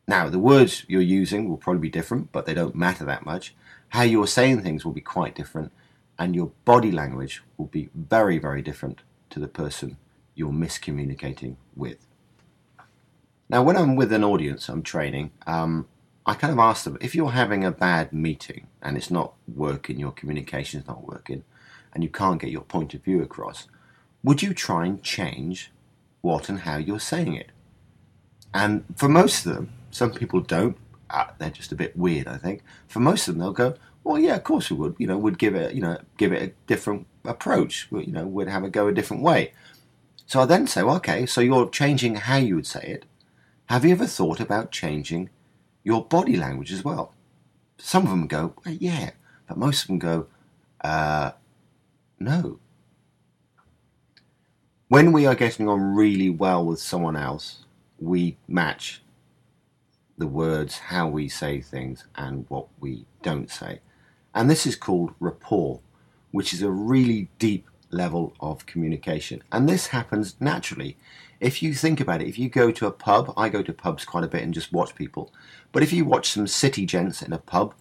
Now, 0.08 0.27
the 0.27 0.39
words 0.39 0.86
you're 0.88 1.01
using 1.01 1.48
will 1.48 1.58
probably 1.58 1.81
be 1.81 1.89
different, 1.89 2.31
but 2.31 2.46
they 2.46 2.53
don't 2.53 2.75
matter 2.75 3.05
that 3.05 3.25
much. 3.25 3.55
How 3.89 4.01
you're 4.01 4.27
saying 4.27 4.62
things 4.62 4.84
will 4.84 4.91
be 4.91 5.01
quite 5.01 5.36
different, 5.36 5.72
and 6.17 6.36
your 6.36 6.51
body 6.65 6.91
language 6.91 7.41
will 7.58 7.67
be 7.67 7.89
very, 7.96 8.38
very 8.38 8.62
different 8.62 9.01
to 9.29 9.39
the 9.39 9.48
person 9.48 9.98
you're 10.36 10.51
miscommunicating 10.51 11.55
with. 11.75 12.05
Now, 13.50 13.63
when 13.63 13.77
I'm 13.77 13.96
with 13.96 14.12
an 14.12 14.24
audience, 14.24 14.67
I'm 14.67 14.84
training, 14.84 15.31
um, 15.48 15.88
I 16.25 16.34
kind 16.34 16.53
of 16.53 16.60
ask 16.60 16.84
them 16.84 16.98
if 17.01 17.15
you're 17.15 17.31
having 17.31 17.63
a 17.63 17.72
bad 17.72 18.12
meeting 18.13 18.67
and 18.81 18.98
it's 18.98 19.10
not 19.10 19.34
working, 19.48 20.00
your 20.00 20.12
communication's 20.12 20.88
not 20.88 21.08
working, 21.08 21.43
and 21.93 22.03
you 22.03 22.10
can't 22.10 22.41
get 22.41 22.51
your 22.51 22.62
point 22.62 22.93
of 22.93 23.03
view 23.03 23.24
across, 23.24 23.67
would 24.23 24.41
you 24.41 24.53
try 24.53 24.85
and 24.85 25.01
change 25.01 25.71
what 26.21 26.49
and 26.49 26.59
how 26.59 26.77
you're 26.77 26.99
saying 26.99 27.33
it? 27.35 27.51
And 28.53 28.83
for 28.95 29.07
most 29.07 29.45
of 29.45 29.55
them, 29.55 29.73
some 29.91 30.11
people 30.11 30.41
don't. 30.41 30.77
Uh, 31.09 31.27
they're 31.38 31.49
just 31.49 31.71
a 31.71 31.75
bit 31.75 31.97
weird, 31.97 32.27
I 32.27 32.38
think. 32.38 32.63
For 32.88 32.99
most 32.99 33.27
of 33.27 33.33
them, 33.33 33.39
they'll 33.39 33.53
go, 33.53 33.75
"Well, 34.03 34.19
yeah, 34.19 34.35
of 34.35 34.43
course 34.43 34.69
we 34.69 34.77
would. 34.77 34.95
You 34.97 35.07
know, 35.07 35.17
would 35.17 35.39
give 35.39 35.55
it, 35.55 35.73
you 35.73 35.81
know, 35.81 35.97
give 36.17 36.33
it 36.33 36.41
a 36.41 36.53
different 36.67 37.07
approach. 37.25 37.88
You 37.91 38.11
know, 38.11 38.25
would 38.25 38.47
have 38.47 38.63
it 38.63 38.71
go 38.71 38.88
a 38.88 38.93
different 38.93 39.23
way." 39.23 39.53
So 40.29 40.41
I 40.41 40.45
then 40.45 40.67
say, 40.67 40.83
well, 40.83 40.97
okay, 40.97 41.25
so 41.25 41.41
you're 41.41 41.67
changing 41.67 42.13
how 42.13 42.38
you 42.38 42.55
would 42.55 42.67
say 42.67 42.81
it. 42.81 43.05
Have 43.65 43.83
you 43.83 43.89
ever 43.93 44.05
thought 44.05 44.39
about 44.39 44.69
changing 44.69 45.31
your 45.83 46.05
body 46.05 46.38
language 46.38 46.71
as 46.71 46.85
well? 46.85 47.15
Some 47.79 48.03
of 48.03 48.11
them 48.11 48.27
go, 48.27 48.53
well, 48.63 48.75
yeah, 48.75 49.09
but 49.47 49.57
most 49.57 49.81
of 49.81 49.88
them 49.88 49.97
go, 49.97 50.27
uh, 50.81 51.31
no. 52.19 52.59
When 54.89 55.12
we 55.12 55.27
are 55.27 55.36
getting 55.36 55.69
on 55.69 55.93
really 55.93 56.31
well 56.31 56.65
with 56.65 56.79
someone 56.81 57.15
else, 57.15 57.60
we 58.00 58.38
match 58.48 59.03
the 60.17 60.25
words, 60.25 60.79
how 60.79 61.08
we 61.08 61.29
say 61.29 61.62
things, 61.62 62.05
and 62.15 62.48
what 62.50 62.65
we 62.79 63.05
don't 63.22 63.51
say. 63.51 63.81
And 64.34 64.50
this 64.50 64.65
is 64.65 64.75
called 64.75 65.13
rapport, 65.19 65.81
which 66.31 66.55
is 66.55 66.63
a 66.63 66.72
really 66.72 67.29
deep 67.38 67.69
level 67.91 68.34
of 68.39 68.65
communication. 68.65 69.43
And 69.51 69.69
this 69.69 69.86
happens 69.86 70.36
naturally. 70.39 70.98
If 71.39 71.62
you 71.62 71.75
think 71.75 72.00
about 72.00 72.24
it, 72.24 72.27
if 72.27 72.39
you 72.39 72.50
go 72.50 72.72
to 72.72 72.88
a 72.88 72.91
pub, 72.91 73.31
I 73.38 73.48
go 73.50 73.62
to 73.62 73.72
pubs 73.72 74.05
quite 74.05 74.24
a 74.24 74.27
bit 74.27 74.41
and 74.41 74.55
just 74.55 74.74
watch 74.74 74.96
people. 74.96 75.31
But 75.72 75.84
if 75.84 75.93
you 75.93 76.03
watch 76.03 76.31
some 76.31 76.48
city 76.48 76.88
gents 76.88 77.22
in 77.22 77.31
a 77.31 77.38
pub, 77.38 77.75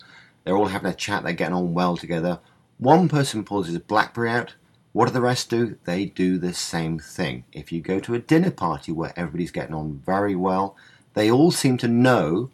they're 0.45 0.59
all 0.59 0.67
having 0.67 0.91
a 0.91 0.95
chat, 0.95 1.23
they're 1.23 1.33
getting 1.33 1.57
on 1.57 1.73
well 1.73 1.97
together. 1.97 2.41
One 2.77 3.09
person 3.09 3.45
pulls 3.45 3.69
his 3.69 3.79
Blackberry 3.79 4.29
out. 4.29 4.57
What 4.93 5.07
do 5.07 5.13
the 5.13 5.21
rest 5.21 5.51
do? 5.51 5.79
They 5.85 6.07
do 6.07 6.39
the 6.39 6.55
same 6.55 6.99
thing. 6.99 7.45
If 7.53 7.73
you 7.73 7.81
go 7.81 8.01
to 8.01 8.15
a 8.15 8.19
dinner 8.19 8.51
party 8.51 8.91
where 8.91 9.13
everybody's 9.17 9.51
getting 9.51 9.75
on 9.75 10.03
very 10.05 10.35
well, 10.35 10.77
they 11.15 11.31
all 11.31 11.51
seem 11.51 11.77
to 11.79 11.89
know 11.89 12.51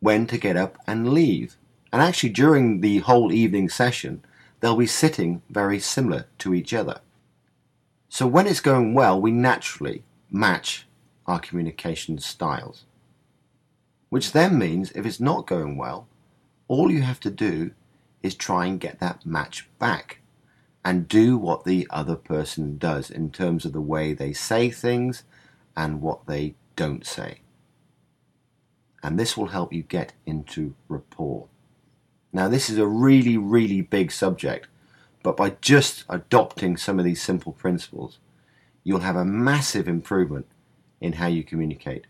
when 0.00 0.26
to 0.26 0.38
get 0.38 0.56
up 0.56 0.76
and 0.86 1.12
leave. 1.12 1.56
And 1.92 2.02
actually, 2.02 2.30
during 2.30 2.80
the 2.80 2.98
whole 2.98 3.32
evening 3.32 3.68
session, 3.68 4.24
they'll 4.60 4.76
be 4.76 4.86
sitting 4.86 5.42
very 5.50 5.78
similar 5.78 6.26
to 6.38 6.54
each 6.54 6.74
other. 6.74 7.00
So 8.08 8.26
when 8.26 8.46
it's 8.46 8.60
going 8.60 8.94
well, 8.94 9.20
we 9.20 9.30
naturally 9.30 10.04
match 10.30 10.86
our 11.26 11.38
communication 11.38 12.18
styles. 12.18 12.84
Which 14.08 14.32
then 14.32 14.58
means 14.58 14.90
if 14.92 15.06
it's 15.06 15.20
not 15.20 15.46
going 15.46 15.76
well, 15.76 16.08
all 16.66 16.90
you 16.90 17.02
have 17.02 17.20
to 17.20 17.30
do 17.30 17.70
is 18.22 18.34
try 18.34 18.66
and 18.66 18.80
get 18.80 18.98
that 19.00 19.24
match 19.24 19.68
back 19.78 20.21
and 20.84 21.08
do 21.08 21.36
what 21.36 21.64
the 21.64 21.86
other 21.90 22.16
person 22.16 22.76
does 22.78 23.10
in 23.10 23.30
terms 23.30 23.64
of 23.64 23.72
the 23.72 23.80
way 23.80 24.12
they 24.12 24.32
say 24.32 24.70
things 24.70 25.24
and 25.76 26.00
what 26.00 26.26
they 26.26 26.54
don't 26.76 27.06
say. 27.06 27.40
And 29.02 29.18
this 29.18 29.36
will 29.36 29.48
help 29.48 29.72
you 29.72 29.82
get 29.82 30.12
into 30.26 30.74
rapport. 30.88 31.46
Now, 32.32 32.48
this 32.48 32.70
is 32.70 32.78
a 32.78 32.86
really, 32.86 33.36
really 33.36 33.80
big 33.80 34.10
subject, 34.10 34.68
but 35.22 35.36
by 35.36 35.50
just 35.60 36.04
adopting 36.08 36.76
some 36.76 36.98
of 36.98 37.04
these 37.04 37.22
simple 37.22 37.52
principles, 37.52 38.18
you'll 38.84 39.00
have 39.00 39.16
a 39.16 39.24
massive 39.24 39.86
improvement 39.86 40.46
in 41.00 41.14
how 41.14 41.26
you 41.26 41.42
communicate 41.42 42.06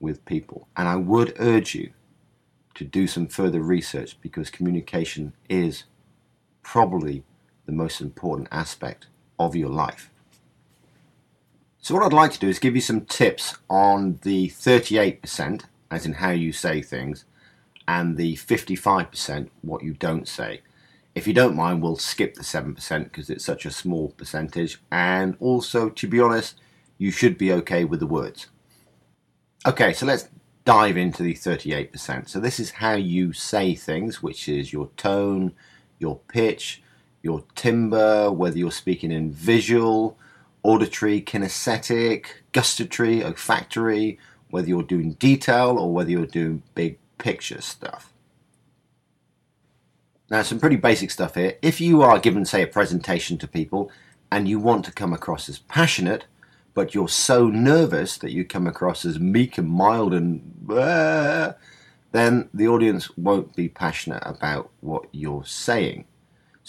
with 0.00 0.24
people. 0.24 0.68
And 0.76 0.88
I 0.88 0.96
would 0.96 1.34
urge 1.38 1.74
you 1.74 1.92
to 2.74 2.84
do 2.84 3.06
some 3.06 3.26
further 3.26 3.60
research 3.60 4.16
because 4.20 4.50
communication 4.50 5.34
is 5.48 5.84
probably 6.62 7.24
the 7.68 7.72
most 7.72 8.00
important 8.00 8.48
aspect 8.50 9.08
of 9.38 9.54
your 9.54 9.68
life. 9.68 10.10
So, 11.82 11.94
what 11.94 12.02
I'd 12.02 12.14
like 12.14 12.32
to 12.32 12.38
do 12.38 12.48
is 12.48 12.58
give 12.58 12.74
you 12.74 12.80
some 12.80 13.02
tips 13.02 13.58
on 13.68 14.18
the 14.22 14.48
38%, 14.48 15.64
as 15.90 16.06
in 16.06 16.14
how 16.14 16.30
you 16.30 16.50
say 16.50 16.80
things, 16.80 17.26
and 17.86 18.16
the 18.16 18.36
55%, 18.36 19.50
what 19.60 19.84
you 19.84 19.92
don't 19.92 20.26
say. 20.26 20.62
If 21.14 21.26
you 21.26 21.34
don't 21.34 21.56
mind, 21.56 21.82
we'll 21.82 21.96
skip 21.96 22.36
the 22.36 22.42
7% 22.42 23.04
because 23.04 23.28
it's 23.28 23.44
such 23.44 23.66
a 23.66 23.70
small 23.70 24.12
percentage. 24.12 24.80
And 24.90 25.36
also, 25.38 25.90
to 25.90 26.08
be 26.08 26.20
honest, 26.20 26.58
you 26.96 27.10
should 27.10 27.36
be 27.36 27.52
okay 27.52 27.84
with 27.84 28.00
the 28.00 28.06
words. 28.06 28.46
Okay, 29.66 29.92
so 29.92 30.06
let's 30.06 30.30
dive 30.64 30.96
into 30.96 31.22
the 31.22 31.34
38%. 31.34 32.30
So, 32.30 32.40
this 32.40 32.58
is 32.58 32.70
how 32.70 32.94
you 32.94 33.34
say 33.34 33.74
things, 33.74 34.22
which 34.22 34.48
is 34.48 34.72
your 34.72 34.88
tone, 34.96 35.52
your 35.98 36.20
pitch, 36.28 36.82
your 37.22 37.44
timbre, 37.54 38.30
whether 38.30 38.58
you're 38.58 38.70
speaking 38.70 39.12
in 39.12 39.32
visual, 39.32 40.16
auditory, 40.62 41.20
kinesthetic, 41.20 42.26
gustatory, 42.52 43.24
olfactory, 43.24 44.18
whether 44.50 44.68
you're 44.68 44.82
doing 44.82 45.12
detail 45.14 45.78
or 45.78 45.92
whether 45.92 46.10
you're 46.10 46.26
doing 46.26 46.62
big 46.74 46.98
picture 47.18 47.60
stuff. 47.60 48.12
Now, 50.30 50.42
some 50.42 50.60
pretty 50.60 50.76
basic 50.76 51.10
stuff 51.10 51.34
here. 51.34 51.56
If 51.62 51.80
you 51.80 52.02
are 52.02 52.18
given, 52.18 52.44
say, 52.44 52.62
a 52.62 52.66
presentation 52.66 53.38
to 53.38 53.48
people 53.48 53.90
and 54.30 54.46
you 54.46 54.58
want 54.58 54.84
to 54.84 54.92
come 54.92 55.12
across 55.12 55.48
as 55.48 55.58
passionate, 55.58 56.26
but 56.74 56.94
you're 56.94 57.08
so 57.08 57.48
nervous 57.48 58.18
that 58.18 58.32
you 58.32 58.44
come 58.44 58.66
across 58.66 59.04
as 59.04 59.18
meek 59.18 59.58
and 59.58 59.68
mild 59.68 60.12
and 60.12 60.70
uh, 60.70 61.54
then 62.12 62.48
the 62.52 62.68
audience 62.68 63.16
won't 63.16 63.56
be 63.56 63.68
passionate 63.68 64.22
about 64.24 64.70
what 64.80 65.06
you're 65.12 65.44
saying. 65.44 66.04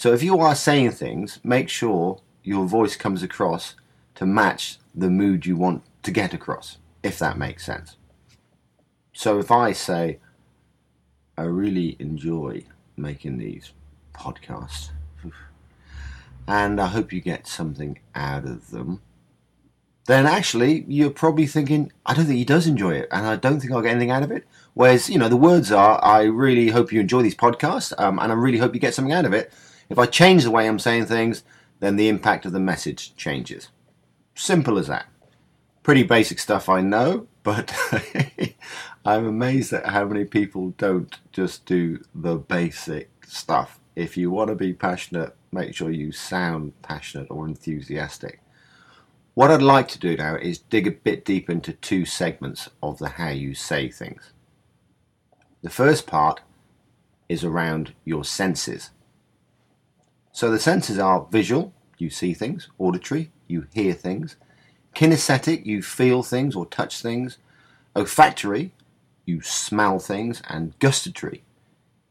So 0.00 0.14
if 0.14 0.22
you 0.22 0.38
are 0.38 0.54
saying 0.54 0.92
things, 0.92 1.40
make 1.44 1.68
sure 1.68 2.22
your 2.42 2.64
voice 2.64 2.96
comes 2.96 3.22
across 3.22 3.74
to 4.14 4.24
match 4.24 4.78
the 4.94 5.10
mood 5.10 5.44
you 5.44 5.58
want 5.58 5.82
to 6.04 6.10
get 6.10 6.32
across, 6.32 6.78
if 7.02 7.18
that 7.18 7.36
makes 7.36 7.66
sense. 7.66 7.98
So 9.12 9.38
if 9.38 9.50
I 9.50 9.72
say, 9.72 10.18
I 11.36 11.42
really 11.42 11.96
enjoy 11.98 12.64
making 12.96 13.36
these 13.36 13.72
podcasts. 14.14 14.88
And 16.48 16.80
I 16.80 16.86
hope 16.86 17.12
you 17.12 17.20
get 17.20 17.46
something 17.46 17.98
out 18.14 18.46
of 18.46 18.70
them. 18.70 19.02
Then 20.06 20.24
actually, 20.24 20.86
you're 20.88 21.10
probably 21.10 21.46
thinking, 21.46 21.92
I 22.06 22.14
don't 22.14 22.24
think 22.24 22.38
he 22.38 22.46
does 22.46 22.66
enjoy 22.66 22.94
it, 22.94 23.08
and 23.12 23.26
I 23.26 23.36
don't 23.36 23.60
think 23.60 23.70
I'll 23.70 23.82
get 23.82 23.90
anything 23.90 24.10
out 24.10 24.22
of 24.22 24.32
it. 24.32 24.46
Whereas, 24.72 25.10
you 25.10 25.18
know, 25.18 25.28
the 25.28 25.36
words 25.36 25.70
are, 25.70 26.02
I 26.02 26.22
really 26.22 26.70
hope 26.70 26.90
you 26.90 27.00
enjoy 27.00 27.20
these 27.20 27.34
podcasts, 27.34 27.92
um, 28.00 28.18
and 28.18 28.32
I 28.32 28.34
really 28.34 28.56
hope 28.56 28.72
you 28.72 28.80
get 28.80 28.94
something 28.94 29.12
out 29.12 29.26
of 29.26 29.34
it. 29.34 29.52
If 29.90 29.98
I 29.98 30.06
change 30.06 30.44
the 30.44 30.52
way 30.52 30.68
I'm 30.68 30.78
saying 30.78 31.06
things, 31.06 31.42
then 31.80 31.96
the 31.96 32.08
impact 32.08 32.46
of 32.46 32.52
the 32.52 32.60
message 32.60 33.14
changes. 33.16 33.68
Simple 34.34 34.78
as 34.78 34.86
that. 34.86 35.06
Pretty 35.82 36.04
basic 36.04 36.38
stuff, 36.38 36.68
I 36.68 36.80
know, 36.80 37.26
but 37.42 37.74
I'm 39.04 39.26
amazed 39.26 39.72
at 39.72 39.86
how 39.86 40.04
many 40.04 40.24
people 40.24 40.70
don't 40.78 41.18
just 41.32 41.66
do 41.66 42.02
the 42.14 42.36
basic 42.36 43.10
stuff. 43.26 43.80
If 43.96 44.16
you 44.16 44.30
want 44.30 44.48
to 44.48 44.54
be 44.54 44.72
passionate, 44.72 45.34
make 45.50 45.74
sure 45.74 45.90
you 45.90 46.12
sound 46.12 46.80
passionate 46.82 47.26
or 47.28 47.48
enthusiastic. 47.48 48.40
What 49.34 49.50
I'd 49.50 49.62
like 49.62 49.88
to 49.88 49.98
do 49.98 50.16
now 50.16 50.36
is 50.36 50.58
dig 50.58 50.86
a 50.86 50.92
bit 50.92 51.24
deep 51.24 51.50
into 51.50 51.72
two 51.72 52.04
segments 52.04 52.68
of 52.82 52.98
the 52.98 53.08
how 53.08 53.30
you 53.30 53.54
say 53.54 53.88
things. 53.88 54.32
The 55.62 55.70
first 55.70 56.06
part 56.06 56.42
is 57.28 57.42
around 57.44 57.94
your 58.04 58.24
senses. 58.24 58.90
So 60.32 60.50
the 60.50 60.58
senses 60.58 60.98
are 60.98 61.26
visual, 61.30 61.72
you 61.98 62.10
see 62.10 62.34
things, 62.34 62.68
auditory, 62.78 63.30
you 63.46 63.66
hear 63.74 63.92
things, 63.92 64.36
kinesthetic, 64.94 65.66
you 65.66 65.82
feel 65.82 66.22
things 66.22 66.54
or 66.54 66.66
touch 66.66 67.02
things, 67.02 67.38
olfactory, 67.96 68.72
you 69.26 69.40
smell 69.42 69.98
things, 69.98 70.42
and 70.48 70.78
gustatory, 70.78 71.42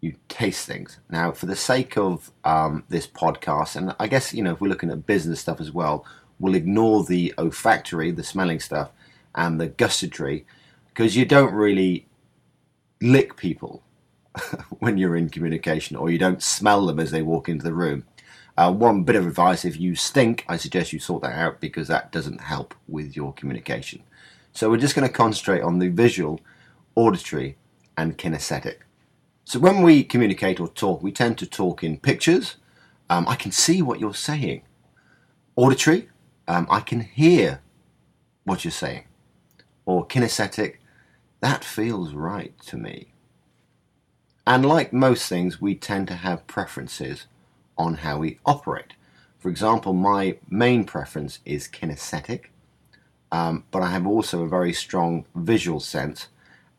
you 0.02 0.16
taste 0.28 0.66
things. 0.66 1.00
Now, 1.10 1.32
for 1.32 1.46
the 1.46 1.56
sake 1.56 1.98
of 1.98 2.32
um, 2.44 2.84
this 2.90 3.08
podcast, 3.08 3.76
and 3.76 3.96
I 4.00 4.08
guess, 4.08 4.34
you 4.34 4.44
know, 4.44 4.54
if 4.54 4.62
we're 4.62 4.70
looking 4.70 4.92
at 4.92 5.06
business 5.06 5.40
stuff 5.40 5.60
as 5.60 5.72
well, 5.72 6.06
we'll 6.40 6.56
ignore 6.56 7.04
the 7.04 7.34
olfactory, 7.38 8.12
the 8.12 8.24
smelling 8.24 8.60
stuff, 8.60 8.92
and 9.36 9.60
the 9.60 9.68
gustatory, 9.68 10.46
because 10.88 11.16
you 11.16 11.26
don't 11.26 11.54
really 11.54 12.08
lick 13.02 13.38
people 13.38 13.84
when 14.80 14.98
you're 14.98 15.16
in 15.16 15.30
communication, 15.30 15.96
or 15.96 16.10
you 16.10 16.18
don't 16.18 16.44
smell 16.44 16.86
them 16.86 17.00
as 17.00 17.12
they 17.12 17.22
walk 17.22 17.50
into 17.50 17.64
the 17.64 17.74
room. 17.74 18.04
Uh, 18.60 18.72
one 18.72 19.04
bit 19.04 19.16
of 19.16 19.26
advice 19.26 19.64
if 19.64 19.80
you 19.80 19.96
stink, 19.96 20.44
I 20.50 20.58
suggest 20.58 20.92
you 20.92 21.00
sort 21.00 21.24
that 21.24 21.32
out 21.34 21.62
because 21.62 21.88
that 21.88 22.12
doesn't 22.12 22.42
help 22.42 22.76
with 22.90 23.16
your 23.16 23.32
communication. 23.32 24.04
So 24.52 24.70
we're 24.70 24.78
just 24.78 24.96
going 24.96 25.08
to 25.08 25.14
concentrate 25.14 25.62
on 25.62 25.80
the 25.80 25.88
visual 25.88 26.42
auditory, 27.00 27.58
and 27.98 28.18
kinesthetic. 28.18 28.80
So 29.46 29.60
when 29.60 29.82
we 29.82 30.04
communicate 30.04 30.60
or 30.60 30.68
talk, 30.68 31.02
we 31.02 31.14
tend 31.14 31.38
to 31.38 31.46
talk 31.46 31.84
in 31.84 31.98
pictures. 31.98 32.58
Um, 33.10 33.26
I 33.28 33.36
can 33.36 33.52
see 33.52 33.82
what 33.82 34.02
you're 34.02 34.14
saying. 34.14 34.64
Auditory, 35.56 36.10
um, 36.48 36.68
I 36.70 36.82
can 36.82 37.00
hear 37.00 37.62
what 38.44 38.66
you're 38.66 38.72
saying. 38.72 39.06
Or 39.86 40.06
kinesthetic, 40.06 40.76
that 41.40 41.64
feels 41.64 42.14
right 42.14 42.54
to 42.68 42.76
me. 42.76 43.14
And 44.46 44.66
like 44.66 44.92
most 44.92 45.30
things, 45.30 45.62
we 45.62 45.76
tend 45.76 46.10
to 46.10 46.16
have 46.16 46.48
preferences 46.48 47.28
on 47.80 47.96
how 47.96 48.20
we 48.20 48.38
operate. 48.46 48.94
For 49.40 49.50
example, 49.50 49.94
my 49.94 50.38
main 50.50 50.84
preference 50.84 51.40
is 51.46 51.68
kinesthetic, 51.68 52.46
um, 53.32 53.64
but 53.72 53.82
I 53.82 53.90
have 53.90 54.06
also 54.06 54.44
a 54.44 54.50
very 54.50 54.74
strong 54.74 55.26
visual 55.34 55.80
sense 55.80 56.28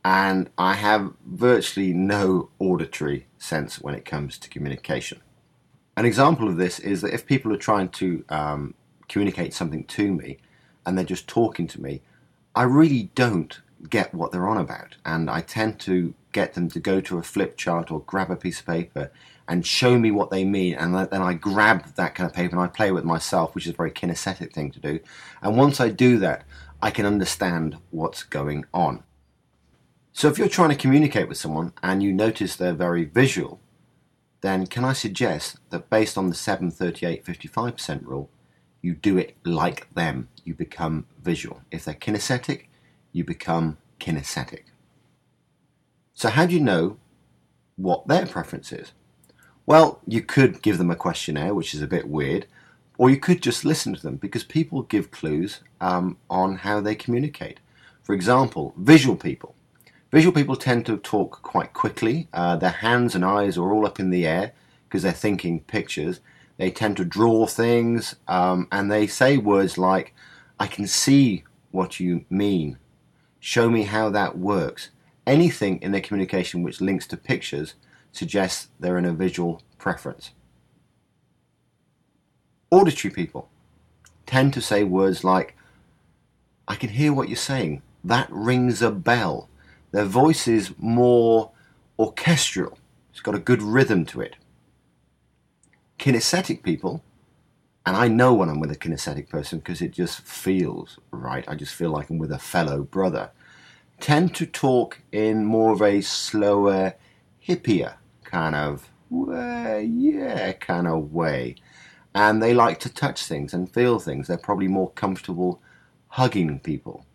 and 0.04 0.49
I 0.57 0.75
have 0.75 1.12
virtually 1.26 1.92
no 1.92 2.50
auditory 2.59 3.26
sense 3.38 3.80
when 3.80 3.95
it 3.95 4.04
comes 4.04 4.38
to 4.38 4.49
communication. 4.49 5.21
An 5.97 6.07
example 6.07 6.49
of 6.49 6.57
this 6.57 6.78
is 6.78 7.02
that 7.02 7.12
if 7.12 7.26
people 7.26 7.52
are 7.52 7.59
trying 7.59 7.90
to 7.90 8.25
um, 8.30 8.75
communicate 9.09 9.52
something 9.52 9.85
to 9.85 10.12
me 10.12 10.38
and 10.87 10.97
they're 10.97 11.04
just 11.04 11.28
talking 11.28 11.66
to 11.69 11.83
me, 11.83 12.00
I 12.54 12.62
really 12.62 13.11
don't 13.14 13.61
get 13.88 14.14
what 14.14 14.33
they're 14.33 14.49
on 14.49 14.57
about. 14.57 14.97
And 15.04 15.28
I 15.30 15.42
tend 15.42 15.78
to 15.80 16.14
get 16.33 16.54
them 16.54 16.71
to 16.71 16.80
go 16.80 17.00
to 17.02 17.19
a 17.19 17.23
flip 17.23 17.57
chart 17.57 17.90
or 17.90 18.00
grab 18.00 18.30
a 18.30 18.37
piece 18.37 18.61
of 18.61 18.66
paper 18.66 19.11
and 19.50 19.66
show 19.66 19.99
me 19.99 20.12
what 20.12 20.30
they 20.30 20.45
mean. 20.45 20.75
And 20.76 20.95
then 20.95 21.21
I 21.21 21.35
grab 21.35 21.97
that 21.97 22.14
kind 22.14 22.30
of 22.30 22.35
paper 22.35 22.54
and 22.54 22.64
I 22.64 22.69
play 22.69 22.92
with 22.92 23.02
myself, 23.04 23.52
which 23.52 23.66
is 23.66 23.73
a 23.73 23.76
very 23.76 23.90
kinesthetic 23.90 24.52
thing 24.52 24.71
to 24.71 24.78
do. 24.78 25.00
And 25.42 25.59
once 25.59 25.80
I 25.80 25.88
do 25.88 26.19
that, 26.21 26.45
I 26.80 26.92
can 26.92 27.04
understand 27.04 27.76
what's 27.90 28.23
going 28.23 28.64
on. 28.73 29.02
So 30.12 30.28
if 30.28 30.38
you're 30.38 30.49
trying 30.49 30.69
to 30.71 30.76
communicate 30.76 31.28
with 31.28 31.37
someone 31.37 31.73
and 31.83 32.00
you 32.00 32.12
notice 32.12 32.54
they're 32.54 32.73
very 32.73 33.04
visual, 33.04 33.61
then 34.40 34.69
can 34.69 34.85
I 34.85 34.92
suggest 34.92 35.57
that 35.71 35.90
based 35.90 36.16
on 36.16 36.28
the 36.28 36.37
738 36.37 37.25
55% 37.25 38.07
rule, 38.07 38.30
you 38.80 38.95
do 38.95 39.19
it 39.19 39.37
like 39.45 39.92
them. 39.95 40.28
You 40.45 40.54
become 40.54 41.07
visual. 41.21 41.61
If 41.73 41.85
they're 41.85 41.95
kinesthetic, 41.95 42.66
you 43.11 43.25
become 43.25 43.78
kinesthetic. 43.99 44.62
So, 46.14 46.28
how 46.28 46.47
do 46.47 46.54
you 46.54 46.61
know 46.61 46.99
what 47.75 48.07
their 48.07 48.26
preference 48.26 48.71
is? 48.71 48.92
Well, 49.70 50.00
you 50.04 50.20
could 50.20 50.62
give 50.62 50.78
them 50.78 50.90
a 50.90 50.96
questionnaire, 50.96 51.54
which 51.54 51.74
is 51.74 51.80
a 51.80 51.86
bit 51.86 52.08
weird, 52.08 52.48
or 52.98 53.08
you 53.08 53.16
could 53.16 53.40
just 53.40 53.64
listen 53.64 53.94
to 53.94 54.02
them 54.02 54.16
because 54.16 54.42
people 54.42 54.82
give 54.82 55.12
clues 55.12 55.60
um, 55.80 56.16
on 56.28 56.56
how 56.56 56.80
they 56.80 56.96
communicate. 56.96 57.60
For 58.02 58.12
example, 58.12 58.74
visual 58.76 59.14
people. 59.14 59.54
Visual 60.10 60.34
people 60.34 60.56
tend 60.56 60.86
to 60.86 60.96
talk 60.96 61.42
quite 61.42 61.72
quickly. 61.72 62.26
Uh, 62.32 62.56
their 62.56 62.70
hands 62.82 63.14
and 63.14 63.24
eyes 63.24 63.56
are 63.56 63.72
all 63.72 63.86
up 63.86 64.00
in 64.00 64.10
the 64.10 64.26
air 64.26 64.54
because 64.88 65.04
they're 65.04 65.12
thinking 65.12 65.60
pictures. 65.60 66.18
They 66.56 66.72
tend 66.72 66.96
to 66.96 67.04
draw 67.04 67.46
things 67.46 68.16
um, 68.26 68.66
and 68.72 68.90
they 68.90 69.06
say 69.06 69.36
words 69.36 69.78
like, 69.78 70.12
I 70.58 70.66
can 70.66 70.88
see 70.88 71.44
what 71.70 72.00
you 72.00 72.24
mean. 72.28 72.76
Show 73.38 73.70
me 73.70 73.84
how 73.84 74.10
that 74.10 74.36
works. 74.36 74.90
Anything 75.28 75.80
in 75.80 75.92
their 75.92 76.00
communication 76.00 76.64
which 76.64 76.80
links 76.80 77.06
to 77.06 77.16
pictures 77.16 77.76
suggests 78.12 78.69
they're 78.79 78.99
in 78.99 79.05
a 79.05 79.12
visual 79.12 79.62
preference. 79.79 80.33
Auditory 82.71 83.12
people 83.12 83.49
tend 84.26 84.52
to 84.55 84.61
say 84.61 84.85
words 84.85 85.25
like, 85.25 85.57
I 86.69 86.76
can 86.76 86.90
hear 86.90 87.12
what 87.12 87.29
you're 87.29 87.37
saying. 87.37 87.83
That 88.05 88.29
rings 88.31 88.81
a 88.81 88.90
bell. 88.90 89.49
Their 89.90 90.05
voice 90.05 90.47
is 90.47 90.73
more 90.79 91.50
orchestral, 91.99 92.79
it's 93.11 93.21
got 93.21 93.35
a 93.35 93.40
good 93.40 93.61
rhythm 93.61 94.07
to 94.07 94.21
it. 94.21 94.37
Kinesthetic 95.99 96.62
people, 96.62 97.02
and 97.85 97.97
I 97.97 98.09
know 98.09 98.33
when 98.33 98.49
I'm 98.49 98.61
with 98.61 98.71
a 98.71 98.76
kinesthetic 98.76 99.29
person 99.29 99.59
because 99.59 99.83
it 99.83 99.90
just 99.90 100.21
feels 100.21 100.99
right, 101.11 101.45
I 101.47 101.57
just 101.57 101.75
feel 101.75 101.90
like 101.90 102.09
I'm 102.09 102.19
with 102.19 102.33
a 102.33 102.38
fellow 102.38 102.85
brother, 102.85 103.33
tend 103.99 104.35
to 104.37 104.47
talk 104.47 105.02
in 105.12 105.45
more 105.45 105.73
of 105.73 105.83
a 105.83 106.00
slower, 106.00 106.95
hippier 107.47 107.97
kind 108.30 108.54
of, 108.54 108.88
yeah, 109.10 110.52
kind 110.52 110.87
of 110.87 111.12
way. 111.12 111.56
And 112.14 112.42
they 112.42 112.54
like 112.54 112.80
to 112.80 112.92
touch 112.92 113.25
things 113.25 113.54
and 113.54 113.72
feel 113.72 113.99
things. 113.99 114.26
They're 114.26 114.37
probably 114.37 114.68
more 114.68 114.90
comfortable 114.90 115.60
hugging 116.08 116.60
people. 116.60 117.06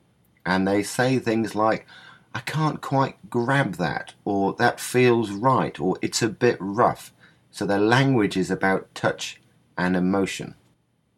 And 0.46 0.68
they 0.68 0.84
say 0.84 1.20
things 1.20 1.56
like, 1.56 1.86
I 2.34 2.40
can't 2.40 2.82
quite 2.82 3.30
grab 3.30 3.76
that, 3.76 4.14
or 4.26 4.54
that 4.54 4.80
feels 4.80 5.32
right, 5.32 5.80
or 5.80 5.98
it's 6.02 6.22
a 6.22 6.28
bit 6.28 6.58
rough. 6.60 7.14
So 7.50 7.66
their 7.66 7.80
language 7.80 8.36
is 8.36 8.52
about 8.52 8.94
touch 8.94 9.42
and 9.78 9.96
emotion. 9.96 10.56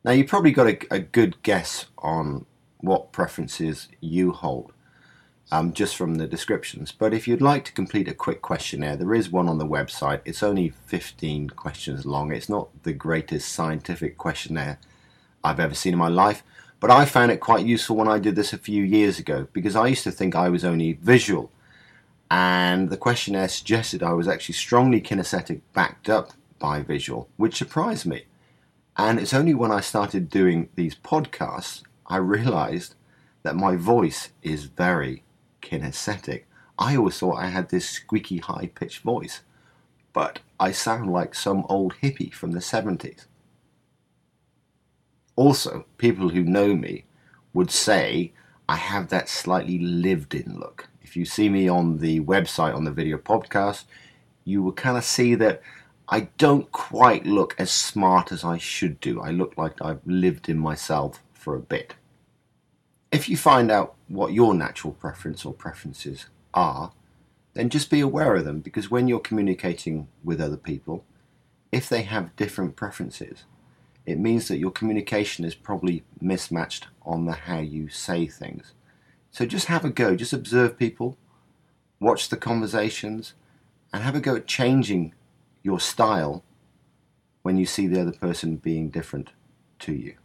Now, 0.03 0.11
you've 0.11 0.27
probably 0.27 0.51
got 0.51 0.67
a, 0.67 0.77
a 0.91 0.99
good 0.99 1.41
guess 1.43 1.87
on 1.97 2.45
what 2.77 3.11
preferences 3.11 3.87
you 3.99 4.31
hold 4.31 4.71
um, 5.51 5.73
just 5.73 5.95
from 5.95 6.15
the 6.15 6.27
descriptions. 6.27 6.91
But 6.91 7.13
if 7.13 7.27
you'd 7.27 7.41
like 7.41 7.63
to 7.65 7.71
complete 7.71 8.07
a 8.07 8.13
quick 8.13 8.41
questionnaire, 8.41 8.97
there 8.97 9.13
is 9.13 9.31
one 9.31 9.47
on 9.47 9.57
the 9.57 9.65
website. 9.65 10.21
It's 10.25 10.43
only 10.43 10.69
15 10.69 11.51
questions 11.51 12.05
long. 12.05 12.31
It's 12.31 12.49
not 12.49 12.69
the 12.83 12.93
greatest 12.93 13.51
scientific 13.51 14.17
questionnaire 14.17 14.79
I've 15.43 15.59
ever 15.59 15.75
seen 15.75 15.93
in 15.93 15.99
my 15.99 16.09
life, 16.09 16.43
but 16.79 16.91
I 16.91 17.05
found 17.05 17.31
it 17.31 17.39
quite 17.39 17.65
useful 17.65 17.95
when 17.95 18.07
I 18.07 18.19
did 18.19 18.35
this 18.35 18.51
a 18.51 18.57
few 18.57 18.83
years 18.83 19.19
ago 19.19 19.47
because 19.53 19.75
I 19.75 19.87
used 19.87 20.03
to 20.03 20.11
think 20.11 20.35
I 20.35 20.49
was 20.49 20.65
only 20.65 20.93
visual. 20.93 21.51
And 22.29 22.89
the 22.89 22.97
questionnaire 22.97 23.47
suggested 23.47 24.03
I 24.03 24.13
was 24.13 24.27
actually 24.27 24.55
strongly 24.55 24.99
kinesthetic, 24.99 25.61
backed 25.73 26.09
up 26.09 26.33
by 26.59 26.81
visual, 26.81 27.29
which 27.37 27.55
surprised 27.55 28.05
me. 28.05 28.25
And 28.97 29.19
it's 29.19 29.33
only 29.33 29.53
when 29.53 29.71
I 29.71 29.79
started 29.79 30.29
doing 30.29 30.69
these 30.75 30.95
podcasts 30.95 31.83
I 32.07 32.17
realized 32.17 32.95
that 33.43 33.55
my 33.55 33.75
voice 33.75 34.29
is 34.41 34.65
very 34.65 35.23
kinesthetic. 35.61 36.43
I 36.79 36.95
always 36.95 37.17
thought 37.17 37.37
I 37.37 37.47
had 37.47 37.69
this 37.69 37.89
squeaky 37.89 38.37
high 38.37 38.71
pitched 38.73 39.01
voice, 39.01 39.41
but 40.13 40.39
I 40.59 40.71
sound 40.71 41.11
like 41.11 41.35
some 41.35 41.65
old 41.69 41.95
hippie 42.01 42.33
from 42.33 42.51
the 42.51 42.59
70s. 42.59 43.25
Also, 45.35 45.85
people 45.97 46.29
who 46.29 46.43
know 46.43 46.75
me 46.75 47.05
would 47.53 47.71
say 47.71 48.33
I 48.69 48.75
have 48.75 49.09
that 49.09 49.29
slightly 49.29 49.79
lived 49.79 50.35
in 50.35 50.59
look. 50.59 50.89
If 51.01 51.15
you 51.15 51.25
see 51.25 51.47
me 51.47 51.67
on 51.67 51.99
the 51.99 52.19
website 52.21 52.75
on 52.75 52.83
the 52.83 52.91
video 52.91 53.17
podcast, 53.17 53.85
you 54.43 54.61
will 54.61 54.73
kind 54.73 54.97
of 54.97 55.03
see 55.03 55.35
that 55.35 55.61
I 56.09 56.21
don't 56.37 56.71
quite 56.71 57.25
look 57.25 57.55
as 57.57 57.69
smart 57.69 58.31
as 58.31 58.43
I 58.43 58.57
should 58.57 58.99
do. 58.99 59.21
I 59.21 59.31
look 59.31 59.57
like 59.57 59.81
I've 59.81 60.05
lived 60.05 60.47
in 60.49 60.57
myself 60.57 61.21
for 61.33 61.55
a 61.55 61.59
bit. 61.59 61.95
If 63.11 63.29
you 63.29 63.37
find 63.37 63.69
out 63.71 63.96
what 64.07 64.33
your 64.33 64.53
natural 64.53 64.93
preference 64.93 65.45
or 65.45 65.53
preferences 65.53 66.27
are, 66.53 66.91
then 67.53 67.69
just 67.69 67.89
be 67.89 67.99
aware 67.99 68.35
of 68.35 68.45
them 68.45 68.59
because 68.59 68.91
when 68.91 69.07
you're 69.07 69.19
communicating 69.19 70.07
with 70.23 70.39
other 70.39 70.57
people, 70.57 71.03
if 71.71 71.89
they 71.89 72.03
have 72.03 72.35
different 72.35 72.75
preferences, 72.75 73.43
it 74.05 74.17
means 74.17 74.47
that 74.47 74.57
your 74.57 74.71
communication 74.71 75.43
is 75.43 75.55
probably 75.55 76.03
mismatched 76.21 76.87
on 77.05 77.25
the 77.25 77.33
how 77.33 77.59
you 77.59 77.89
say 77.89 78.25
things. 78.27 78.73
So 79.31 79.45
just 79.45 79.65
have 79.65 79.83
a 79.83 79.89
go, 79.89 80.15
just 80.15 80.33
observe 80.33 80.79
people, 80.79 81.17
watch 81.99 82.29
the 82.29 82.37
conversations, 82.37 83.33
and 83.91 84.03
have 84.03 84.15
a 84.15 84.21
go 84.21 84.35
at 84.35 84.47
changing 84.47 85.13
your 85.61 85.79
style 85.79 86.43
when 87.41 87.57
you 87.57 87.65
see 87.65 87.87
the 87.87 88.01
other 88.01 88.13
person 88.13 88.55
being 88.55 88.89
different 88.89 89.31
to 89.79 89.93
you. 89.93 90.15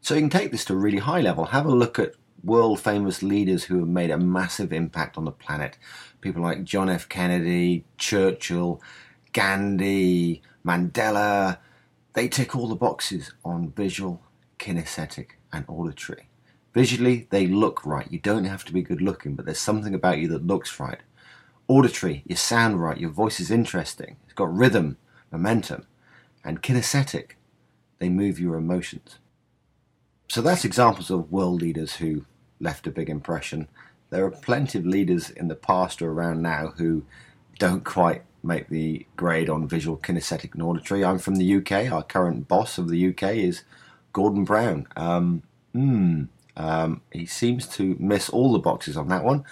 So 0.00 0.14
you 0.14 0.20
can 0.20 0.30
take 0.30 0.52
this 0.52 0.64
to 0.66 0.74
a 0.74 0.76
really 0.76 0.98
high 0.98 1.20
level. 1.20 1.46
Have 1.46 1.66
a 1.66 1.70
look 1.70 1.98
at 1.98 2.14
world 2.46 2.80
famous 2.80 3.22
leaders 3.22 3.64
who 3.64 3.78
have 3.80 3.88
made 3.88 4.10
a 4.10 4.18
massive 4.18 4.72
impact 4.72 5.18
on 5.18 5.24
the 5.24 5.32
planet. 5.32 5.76
People 6.20 6.42
like 6.42 6.64
John 6.64 6.88
F. 6.88 7.08
Kennedy, 7.08 7.84
Churchill, 7.98 8.80
Gandhi, 9.32 10.42
Mandela, 10.64 11.58
they 12.14 12.28
tick 12.28 12.56
all 12.56 12.68
the 12.68 12.74
boxes 12.74 13.32
on 13.44 13.72
visual, 13.72 14.22
kinesthetic, 14.58 15.32
and 15.52 15.64
auditory. 15.68 16.28
Visually, 16.72 17.26
they 17.30 17.46
look 17.46 17.84
right. 17.84 18.10
You 18.10 18.18
don't 18.18 18.44
have 18.44 18.64
to 18.66 18.72
be 18.72 18.82
good 18.82 19.02
looking, 19.02 19.34
but 19.34 19.44
there's 19.44 19.58
something 19.58 19.94
about 19.94 20.18
you 20.18 20.28
that 20.28 20.46
looks 20.46 20.80
right. 20.80 21.00
Auditory, 21.68 22.22
you 22.26 22.36
sound 22.36 22.80
right, 22.80 22.98
your 22.98 23.10
voice 23.10 23.40
is 23.40 23.50
interesting, 23.50 24.16
it's 24.24 24.34
got 24.34 24.54
rhythm, 24.54 24.96
momentum. 25.32 25.86
And 26.44 26.62
kinesthetic, 26.62 27.32
they 27.98 28.08
move 28.08 28.38
your 28.38 28.54
emotions. 28.54 29.18
So 30.28 30.40
that's 30.40 30.64
examples 30.64 31.10
of 31.10 31.32
world 31.32 31.60
leaders 31.60 31.96
who 31.96 32.24
left 32.60 32.86
a 32.86 32.90
big 32.90 33.08
impression. 33.08 33.68
There 34.10 34.24
are 34.24 34.30
plenty 34.30 34.78
of 34.78 34.86
leaders 34.86 35.30
in 35.30 35.48
the 35.48 35.54
past 35.54 36.00
or 36.00 36.10
around 36.10 36.42
now 36.42 36.74
who 36.76 37.04
don't 37.58 37.84
quite 37.84 38.22
make 38.42 38.68
the 38.68 39.06
grade 39.16 39.50
on 39.50 39.66
visual, 39.66 39.96
kinesthetic, 39.96 40.54
and 40.54 40.62
auditory. 40.62 41.04
I'm 41.04 41.18
from 41.18 41.36
the 41.36 41.56
UK. 41.56 41.90
Our 41.90 42.02
current 42.02 42.48
boss 42.48 42.78
of 42.78 42.88
the 42.88 43.08
UK 43.08 43.34
is 43.34 43.64
Gordon 44.12 44.44
Brown. 44.44 44.86
Um, 44.96 45.42
mm, 45.74 46.28
um, 46.56 47.02
he 47.12 47.26
seems 47.26 47.66
to 47.68 47.96
miss 47.98 48.28
all 48.28 48.52
the 48.52 48.58
boxes 48.58 48.96
on 48.96 49.08
that 49.08 49.24
one. 49.24 49.44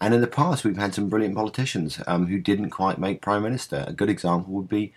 And 0.00 0.14
in 0.14 0.20
the 0.20 0.26
past, 0.26 0.64
we've 0.64 0.76
had 0.76 0.94
some 0.94 1.08
brilliant 1.08 1.36
politicians 1.36 2.00
um, 2.06 2.26
who 2.26 2.38
didn't 2.38 2.70
quite 2.70 2.98
make 2.98 3.22
prime 3.22 3.42
minister. 3.42 3.84
A 3.86 3.92
good 3.92 4.10
example 4.10 4.52
would 4.54 4.68
be 4.68 4.92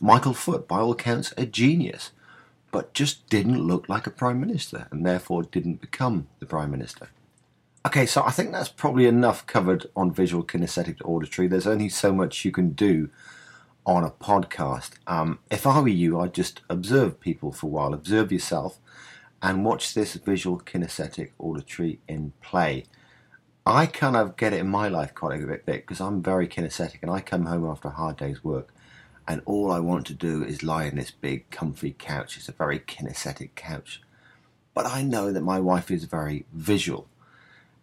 Michael 0.00 0.34
Foot, 0.34 0.68
by 0.68 0.78
all 0.78 0.92
accounts, 0.92 1.32
a 1.36 1.46
genius, 1.46 2.10
but 2.72 2.94
just 2.94 3.28
didn't 3.28 3.64
look 3.64 3.88
like 3.88 4.08
a 4.08 4.10
prime 4.10 4.40
minister 4.40 4.88
and 4.90 5.06
therefore 5.06 5.44
didn't 5.44 5.80
become 5.80 6.26
the 6.40 6.46
prime 6.46 6.72
minister. 6.72 7.10
Okay, 7.86 8.06
so 8.06 8.24
I 8.24 8.30
think 8.30 8.50
that's 8.50 8.68
probably 8.68 9.06
enough 9.06 9.46
covered 9.46 9.86
on 9.94 10.12
visual, 10.12 10.42
kinesthetic, 10.42 10.96
auditory. 11.04 11.46
There's 11.46 11.66
only 11.66 11.88
so 11.88 12.12
much 12.12 12.44
you 12.44 12.50
can 12.50 12.70
do 12.70 13.10
on 13.84 14.04
a 14.04 14.10
podcast. 14.10 14.92
Um, 15.06 15.40
if 15.50 15.66
I 15.66 15.80
were 15.80 15.88
you, 15.88 16.18
I'd 16.18 16.32
just 16.34 16.62
observe 16.70 17.20
people 17.20 17.52
for 17.52 17.66
a 17.66 17.70
while, 17.70 17.92
observe 17.92 18.32
yourself, 18.32 18.78
and 19.42 19.64
watch 19.64 19.92
this 19.92 20.14
visual, 20.14 20.58
kinesthetic, 20.58 21.30
auditory 21.38 21.98
in 22.08 22.32
play. 22.40 22.84
I 23.66 23.86
kind 23.86 24.16
of 24.16 24.36
get 24.36 24.52
it 24.52 24.60
in 24.60 24.68
my 24.68 24.88
life 24.88 25.14
quite 25.14 25.42
a 25.42 25.46
bit 25.46 25.66
because 25.66 26.00
I'm 26.00 26.22
very 26.22 26.48
kinesthetic 26.48 26.98
and 27.02 27.10
I 27.10 27.20
come 27.20 27.46
home 27.46 27.66
after 27.66 27.88
a 27.88 27.92
hard 27.92 28.16
day's 28.16 28.42
work 28.42 28.71
and 29.26 29.42
all 29.44 29.70
I 29.70 29.78
want 29.78 30.06
to 30.06 30.14
do 30.14 30.42
is 30.42 30.62
lie 30.62 30.84
in 30.84 30.96
this 30.96 31.10
big 31.10 31.50
comfy 31.50 31.94
couch. 31.98 32.36
It's 32.36 32.48
a 32.48 32.52
very 32.52 32.78
kinesthetic 32.78 33.54
couch 33.54 34.02
but 34.74 34.86
I 34.86 35.02
know 35.02 35.32
that 35.32 35.42
my 35.42 35.60
wife 35.60 35.90
is 35.90 36.04
very 36.04 36.46
visual. 36.52 37.08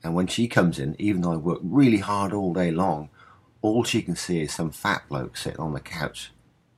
And 0.03 0.15
when 0.15 0.27
she 0.27 0.47
comes 0.47 0.79
in, 0.79 0.95
even 0.97 1.21
though 1.21 1.33
I 1.33 1.37
work 1.37 1.59
really 1.61 1.97
hard 1.97 2.33
all 2.33 2.53
day 2.53 2.71
long, 2.71 3.09
all 3.61 3.83
she 3.83 4.01
can 4.01 4.15
see 4.15 4.41
is 4.41 4.53
some 4.53 4.71
fat 4.71 5.03
bloke 5.09 5.35
sitting 5.35 5.59
on 5.59 5.73
the 5.73 5.79
couch, 5.79 6.31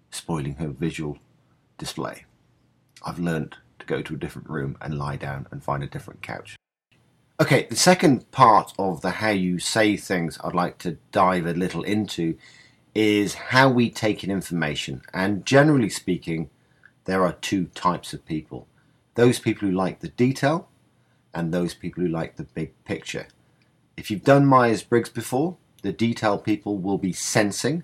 spoiling 0.09 0.55
her 0.55 0.69
visual 0.69 1.19
display. 1.77 2.25
I've 3.03 3.19
learnt 3.19 3.57
to 3.79 3.85
go 3.85 4.01
to 4.01 4.15
a 4.15 4.17
different 4.17 4.49
room 4.49 4.77
and 4.81 4.97
lie 4.97 5.15
down 5.15 5.47
and 5.51 5.63
find 5.63 5.83
a 5.83 5.87
different 5.87 6.21
couch. 6.21 6.55
Okay, 7.39 7.65
the 7.69 7.75
second 7.75 8.29
part 8.31 8.73
of 8.77 9.01
the 9.01 9.11
how 9.11 9.29
you 9.29 9.57
say 9.57 9.97
things 9.97 10.37
I'd 10.43 10.53
like 10.53 10.77
to 10.79 10.97
dive 11.11 11.47
a 11.47 11.53
little 11.53 11.83
into 11.83 12.37
is 12.93 13.33
how 13.33 13.69
we 13.69 13.89
take 13.89 14.23
in 14.23 14.31
information. 14.31 15.01
And 15.13 15.45
generally 15.45 15.89
speaking, 15.89 16.49
there 17.05 17.23
are 17.23 17.33
two 17.33 17.65
types 17.67 18.13
of 18.13 18.25
people 18.25 18.67
those 19.15 19.39
people 19.39 19.67
who 19.67 19.73
like 19.73 19.99
the 19.99 20.07
detail 20.07 20.69
and 21.33 21.53
those 21.53 21.73
people 21.73 22.01
who 22.01 22.09
like 22.09 22.37
the 22.37 22.43
big 22.43 22.71
picture. 22.85 23.27
If 23.97 24.09
you've 24.09 24.23
done 24.23 24.45
Myers 24.45 24.83
Briggs 24.83 25.09
before, 25.09 25.57
the 25.81 25.91
detail 25.91 26.37
people 26.37 26.77
will 26.77 26.97
be 26.97 27.11
sensing 27.11 27.83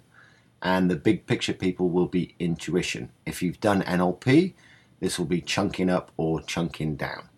and 0.61 0.89
the 0.89 0.95
big 0.95 1.27
picture 1.27 1.53
people 1.53 1.89
will 1.89 2.07
be 2.07 2.33
intuition. 2.39 3.11
If 3.25 3.43
you've 3.43 3.59
done 3.59 3.81
NLP, 3.83 4.53
this 4.99 5.19
will 5.19 5.25
be 5.25 5.41
chunking 5.41 5.89
up 5.89 6.11
or 6.17 6.41
chunking 6.41 6.95
down. 6.95 7.29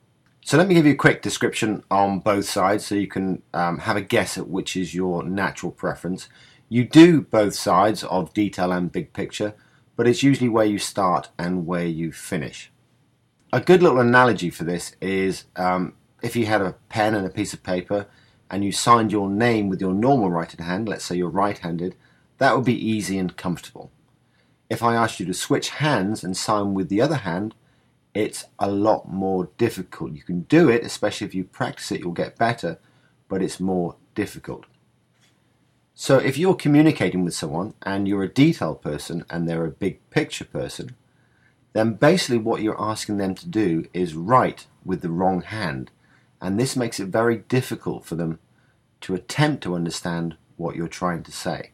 So 0.41 0.57
let 0.57 0.67
me 0.67 0.75
give 0.75 0.85
you 0.85 0.93
a 0.93 0.97
quick 0.97 1.21
description 1.21 1.83
on 1.91 2.19
both 2.19 2.45
sides 2.45 2.85
so 2.85 2.95
you 2.95 3.07
can 3.07 3.41
um, 3.53 3.79
have 3.79 3.97
a 3.97 4.01
guess 4.01 4.37
at 4.37 4.47
which 4.47 4.75
is 4.75 4.95
your 4.95 5.23
natural 5.23 5.71
preference. 5.71 6.29
You 6.71 6.83
do 6.83 7.21
both 7.21 7.55
sides 7.55 8.03
of 8.03 8.31
detail 8.31 8.71
and 8.71 8.91
big 8.91 9.11
picture, 9.11 9.55
but 9.95 10.07
it's 10.07 10.21
usually 10.21 10.49
where 10.49 10.65
you 10.65 10.77
start 10.77 11.29
and 11.39 11.65
where 11.65 11.87
you 11.87 12.11
finish. 12.11 12.71
A 13.51 13.59
good 13.59 13.81
little 13.81 13.99
analogy 13.99 14.51
for 14.51 14.65
this 14.65 14.95
is 15.01 15.45
um, 15.55 15.93
if 16.21 16.35
you 16.35 16.45
had 16.45 16.61
a 16.61 16.75
pen 16.87 17.15
and 17.15 17.25
a 17.25 17.31
piece 17.31 17.53
of 17.53 17.63
paper 17.63 18.05
and 18.51 18.63
you 18.63 18.71
signed 18.71 19.11
your 19.11 19.27
name 19.27 19.67
with 19.67 19.81
your 19.81 19.95
normal 19.95 20.29
right 20.29 20.51
hand, 20.51 20.87
let's 20.87 21.05
say 21.05 21.15
you're 21.15 21.29
right 21.29 21.57
handed, 21.57 21.95
that 22.37 22.55
would 22.55 22.65
be 22.65 22.87
easy 22.87 23.17
and 23.17 23.35
comfortable. 23.35 23.91
If 24.69 24.83
I 24.83 24.93
asked 24.93 25.19
you 25.19 25.25
to 25.25 25.33
switch 25.33 25.69
hands 25.69 26.23
and 26.23 26.37
sign 26.37 26.75
with 26.75 26.89
the 26.89 27.01
other 27.01 27.15
hand, 27.15 27.55
it's 28.13 28.45
a 28.59 28.69
lot 28.69 29.11
more 29.11 29.49
difficult. 29.57 30.13
You 30.13 30.21
can 30.21 30.41
do 30.41 30.69
it, 30.69 30.83
especially 30.83 31.25
if 31.25 31.33
you 31.33 31.45
practice 31.45 31.91
it, 31.91 32.01
you'll 32.01 32.11
get 32.11 32.37
better, 32.37 32.77
but 33.27 33.41
it's 33.41 33.59
more 33.59 33.95
difficult. 34.13 34.65
So 36.01 36.17
if 36.17 36.37
you're 36.37 36.55
communicating 36.55 37.25
with 37.25 37.33
someone 37.33 37.73
and 37.81 38.07
you're 38.07 38.23
a 38.23 38.33
detail 38.33 38.73
person 38.73 39.25
and 39.29 39.45
they're 39.45 39.65
a 39.65 39.69
big 39.69 39.99
picture 40.11 40.45
person, 40.45 40.95
then 41.73 41.95
basically 41.95 42.37
what 42.37 42.61
you're 42.61 42.81
asking 42.81 43.17
them 43.17 43.35
to 43.35 43.45
do 43.45 43.85
is 43.93 44.15
write 44.15 44.65
with 44.85 45.01
the 45.01 45.09
wrong 45.09 45.41
hand. 45.41 45.91
And 46.39 46.57
this 46.57 46.77
makes 46.77 47.01
it 47.01 47.07
very 47.07 47.39
difficult 47.39 48.05
for 48.05 48.15
them 48.15 48.39
to 49.01 49.13
attempt 49.13 49.61
to 49.63 49.75
understand 49.75 50.37
what 50.55 50.77
you're 50.77 50.87
trying 50.87 51.21
to 51.23 51.33
say. 51.33 51.71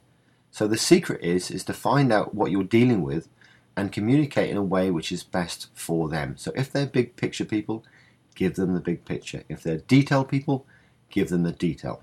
So 0.49 0.67
the 0.67 0.75
secret 0.75 1.23
is 1.23 1.51
is 1.51 1.63
to 1.65 1.73
find 1.73 2.11
out 2.11 2.33
what 2.33 2.49
you're 2.49 2.63
dealing 2.63 3.03
with 3.03 3.29
and 3.77 3.91
communicate 3.91 4.49
in 4.49 4.57
a 4.57 4.63
way 4.63 4.89
which 4.89 5.11
is 5.11 5.21
best 5.21 5.67
for 5.75 6.09
them. 6.09 6.33
So 6.35 6.51
if 6.55 6.71
they're 6.71 6.87
big 6.87 7.15
picture 7.15 7.45
people, 7.45 7.85
give 8.33 8.55
them 8.55 8.73
the 8.73 8.79
big 8.79 9.05
picture. 9.05 9.43
If 9.49 9.61
they're 9.61 9.77
detail 9.77 10.25
people, 10.25 10.65
give 11.11 11.29
them 11.29 11.43
the 11.43 11.51
detail. 11.51 12.01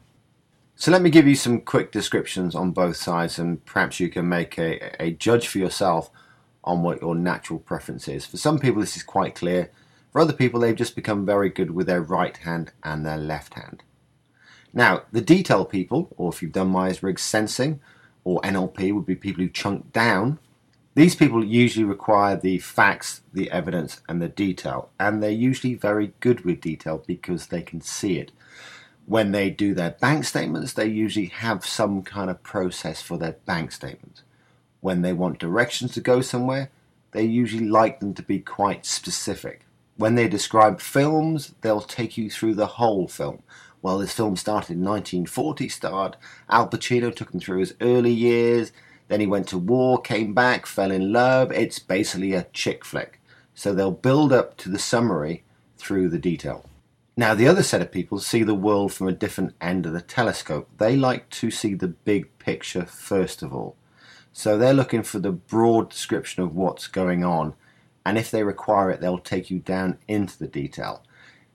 So 0.82 0.90
let 0.90 1.02
me 1.02 1.10
give 1.10 1.28
you 1.28 1.36
some 1.36 1.60
quick 1.60 1.92
descriptions 1.92 2.56
on 2.56 2.72
both 2.72 2.96
sides 2.96 3.38
and 3.38 3.64
perhaps 3.64 4.00
you 4.00 4.08
can 4.08 4.28
make 4.28 4.58
a, 4.58 5.00
a 5.00 5.12
judge 5.12 5.46
for 5.46 5.58
yourself 5.58 6.10
on 6.64 6.82
what 6.82 7.00
your 7.00 7.14
natural 7.14 7.60
preference 7.60 8.08
is. 8.08 8.26
For 8.26 8.36
some 8.36 8.58
people 8.58 8.80
this 8.80 8.96
is 8.96 9.04
quite 9.04 9.36
clear. 9.36 9.70
For 10.10 10.20
other 10.20 10.32
people 10.32 10.58
they've 10.58 10.74
just 10.74 10.96
become 10.96 11.24
very 11.24 11.50
good 11.50 11.70
with 11.70 11.86
their 11.86 12.02
right 12.02 12.36
hand 12.36 12.72
and 12.82 13.06
their 13.06 13.16
left 13.16 13.54
hand. 13.54 13.84
Now, 14.74 15.02
the 15.12 15.20
detail 15.20 15.64
people, 15.64 16.12
or 16.16 16.32
if 16.32 16.42
you've 16.42 16.50
done 16.50 16.70
Myers-Briggs 16.70 17.22
sensing, 17.22 17.78
or 18.24 18.40
NLP 18.40 18.92
would 18.92 19.06
be 19.06 19.14
people 19.14 19.44
who 19.44 19.50
chunk 19.50 19.92
down 19.92 20.40
these 20.94 21.14
people 21.14 21.42
usually 21.42 21.84
require 21.84 22.36
the 22.36 22.58
facts, 22.58 23.22
the 23.32 23.50
evidence, 23.50 24.02
and 24.08 24.20
the 24.20 24.28
detail, 24.28 24.90
and 25.00 25.22
they're 25.22 25.30
usually 25.30 25.74
very 25.74 26.12
good 26.20 26.44
with 26.44 26.60
detail 26.60 27.02
because 27.06 27.46
they 27.46 27.62
can 27.62 27.80
see 27.80 28.18
it. 28.18 28.30
When 29.06 29.32
they 29.32 29.50
do 29.50 29.74
their 29.74 29.90
bank 29.90 30.24
statements, 30.24 30.72
they 30.72 30.86
usually 30.86 31.26
have 31.26 31.66
some 31.66 32.02
kind 32.02 32.30
of 32.30 32.42
process 32.42 33.02
for 33.02 33.18
their 33.18 33.32
bank 33.32 33.72
statements. 33.72 34.22
When 34.80 35.02
they 35.02 35.12
want 35.12 35.38
directions 35.38 35.92
to 35.94 36.00
go 36.00 36.20
somewhere, 36.20 36.70
they 37.12 37.24
usually 37.24 37.68
like 37.68 38.00
them 38.00 38.14
to 38.14 38.22
be 38.22 38.38
quite 38.38 38.86
specific. 38.86 39.66
When 39.96 40.14
they 40.14 40.28
describe 40.28 40.80
films, 40.80 41.54
they'll 41.60 41.80
take 41.80 42.16
you 42.16 42.30
through 42.30 42.54
the 42.54 42.66
whole 42.66 43.06
film. 43.06 43.42
Well, 43.82 43.98
this 43.98 44.14
film 44.14 44.36
started 44.36 44.74
in 44.74 44.84
1940, 44.84 45.68
starred 45.68 46.16
Al 46.48 46.68
Pacino, 46.68 47.14
took 47.14 47.34
him 47.34 47.40
through 47.40 47.58
his 47.58 47.74
early 47.80 48.12
years, 48.12 48.72
then 49.08 49.20
he 49.20 49.26
went 49.26 49.48
to 49.48 49.58
war, 49.58 50.00
came 50.00 50.32
back, 50.32 50.64
fell 50.64 50.90
in 50.90 51.12
love. 51.12 51.52
It's 51.52 51.78
basically 51.78 52.32
a 52.32 52.46
chick 52.54 52.82
flick. 52.82 53.20
So 53.54 53.74
they'll 53.74 53.90
build 53.90 54.32
up 54.32 54.56
to 54.58 54.70
the 54.70 54.78
summary 54.78 55.44
through 55.76 56.08
the 56.08 56.18
detail. 56.18 56.64
Now, 57.16 57.34
the 57.34 57.46
other 57.46 57.62
set 57.62 57.82
of 57.82 57.92
people 57.92 58.20
see 58.20 58.42
the 58.42 58.54
world 58.54 58.92
from 58.92 59.06
a 59.06 59.12
different 59.12 59.54
end 59.60 59.84
of 59.84 59.92
the 59.92 60.00
telescope. 60.00 60.68
They 60.78 60.96
like 60.96 61.28
to 61.30 61.50
see 61.50 61.74
the 61.74 61.88
big 61.88 62.38
picture 62.38 62.86
first 62.86 63.42
of 63.42 63.52
all. 63.52 63.76
So 64.32 64.56
they're 64.56 64.72
looking 64.72 65.02
for 65.02 65.18
the 65.18 65.32
broad 65.32 65.90
description 65.90 66.42
of 66.42 66.54
what's 66.54 66.86
going 66.86 67.22
on. 67.22 67.52
And 68.06 68.16
if 68.16 68.30
they 68.30 68.42
require 68.42 68.90
it, 68.90 69.00
they'll 69.00 69.18
take 69.18 69.50
you 69.50 69.58
down 69.58 69.98
into 70.08 70.38
the 70.38 70.48
detail. 70.48 71.02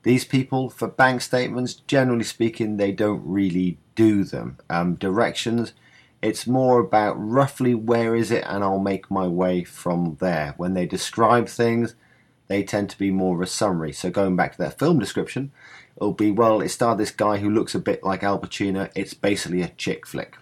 These 0.04 0.24
people, 0.24 0.70
for 0.70 0.86
bank 0.86 1.22
statements, 1.22 1.74
generally 1.74 2.24
speaking, 2.24 2.76
they 2.76 2.92
don't 2.92 3.22
really 3.24 3.78
do 3.96 4.22
them. 4.22 4.58
Um, 4.70 4.94
directions, 4.94 5.72
it's 6.22 6.46
more 6.46 6.78
about 6.78 7.14
roughly 7.14 7.74
where 7.74 8.14
is 8.14 8.30
it 8.30 8.44
and 8.46 8.62
I'll 8.62 8.78
make 8.78 9.10
my 9.10 9.26
way 9.26 9.64
from 9.64 10.16
there. 10.20 10.54
When 10.56 10.74
they 10.74 10.86
describe 10.86 11.48
things, 11.48 11.96
they 12.48 12.62
tend 12.62 12.90
to 12.90 12.98
be 12.98 13.10
more 13.10 13.36
of 13.36 13.42
a 13.42 13.46
summary. 13.46 13.92
So 13.92 14.10
going 14.10 14.36
back 14.36 14.52
to 14.52 14.58
that 14.58 14.78
film 14.78 14.98
description, 14.98 15.52
it'll 15.96 16.12
be, 16.12 16.30
well, 16.30 16.60
it 16.60 16.70
starred 16.70 16.98
this 16.98 17.10
guy 17.10 17.38
who 17.38 17.50
looks 17.50 17.74
a 17.74 17.78
bit 17.78 18.02
like 18.02 18.22
Al 18.22 18.38
Pacino. 18.38 18.90
It's 18.94 19.14
basically 19.14 19.62
a 19.62 19.68
chick 19.68 20.06
flick. 20.06 20.36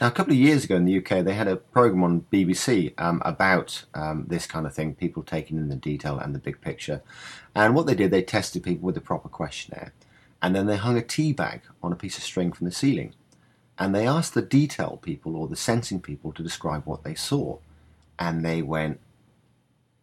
Now, 0.00 0.08
a 0.08 0.10
couple 0.10 0.34
of 0.34 0.38
years 0.38 0.64
ago 0.64 0.76
in 0.76 0.84
the 0.84 0.98
UK, 0.98 1.24
they 1.24 1.32
had 1.32 1.48
a 1.48 1.56
program 1.56 2.04
on 2.04 2.26
BBC 2.30 2.92
um, 3.00 3.22
about 3.24 3.84
um, 3.94 4.26
this 4.28 4.46
kind 4.46 4.66
of 4.66 4.74
thing, 4.74 4.94
people 4.94 5.22
taking 5.22 5.56
in 5.56 5.70
the 5.70 5.76
detail 5.76 6.18
and 6.18 6.34
the 6.34 6.38
big 6.38 6.60
picture. 6.60 7.02
And 7.54 7.74
what 7.74 7.86
they 7.86 7.94
did, 7.94 8.10
they 8.10 8.22
tested 8.22 8.62
people 8.62 8.86
with 8.86 8.96
a 8.98 9.00
proper 9.00 9.30
questionnaire. 9.30 9.94
And 10.42 10.54
then 10.54 10.66
they 10.66 10.76
hung 10.76 10.98
a 10.98 11.02
tea 11.02 11.32
bag 11.32 11.62
on 11.82 11.92
a 11.92 11.96
piece 11.96 12.18
of 12.18 12.24
string 12.24 12.52
from 12.52 12.66
the 12.66 12.72
ceiling 12.72 13.14
and 13.78 13.94
they 13.94 14.06
asked 14.06 14.34
the 14.34 14.42
detail 14.42 14.98
people 15.02 15.36
or 15.36 15.48
the 15.48 15.56
sensing 15.56 16.00
people 16.00 16.32
to 16.32 16.42
describe 16.42 16.84
what 16.86 17.04
they 17.04 17.14
saw. 17.14 17.58
And 18.18 18.44
they 18.44 18.62
went, 18.62 19.00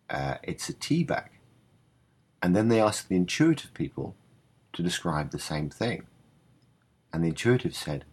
uh, 0.10 0.36
it's 0.44 0.70
a 0.70 0.74
tea 0.74 1.04
bag. 1.04 1.30
And 2.42 2.56
then 2.56 2.68
they 2.68 2.82
asked 2.82 3.10
the 3.10 3.16
intuitive 3.16 3.74
people 3.74 4.16
to 4.74 4.84
describe 4.84 5.32
the 5.32 5.40
same 5.40 5.70
thing. 5.70 6.06
And 7.12 7.24
the 7.24 7.30
intuitive 7.30 7.76
said, 7.76 8.06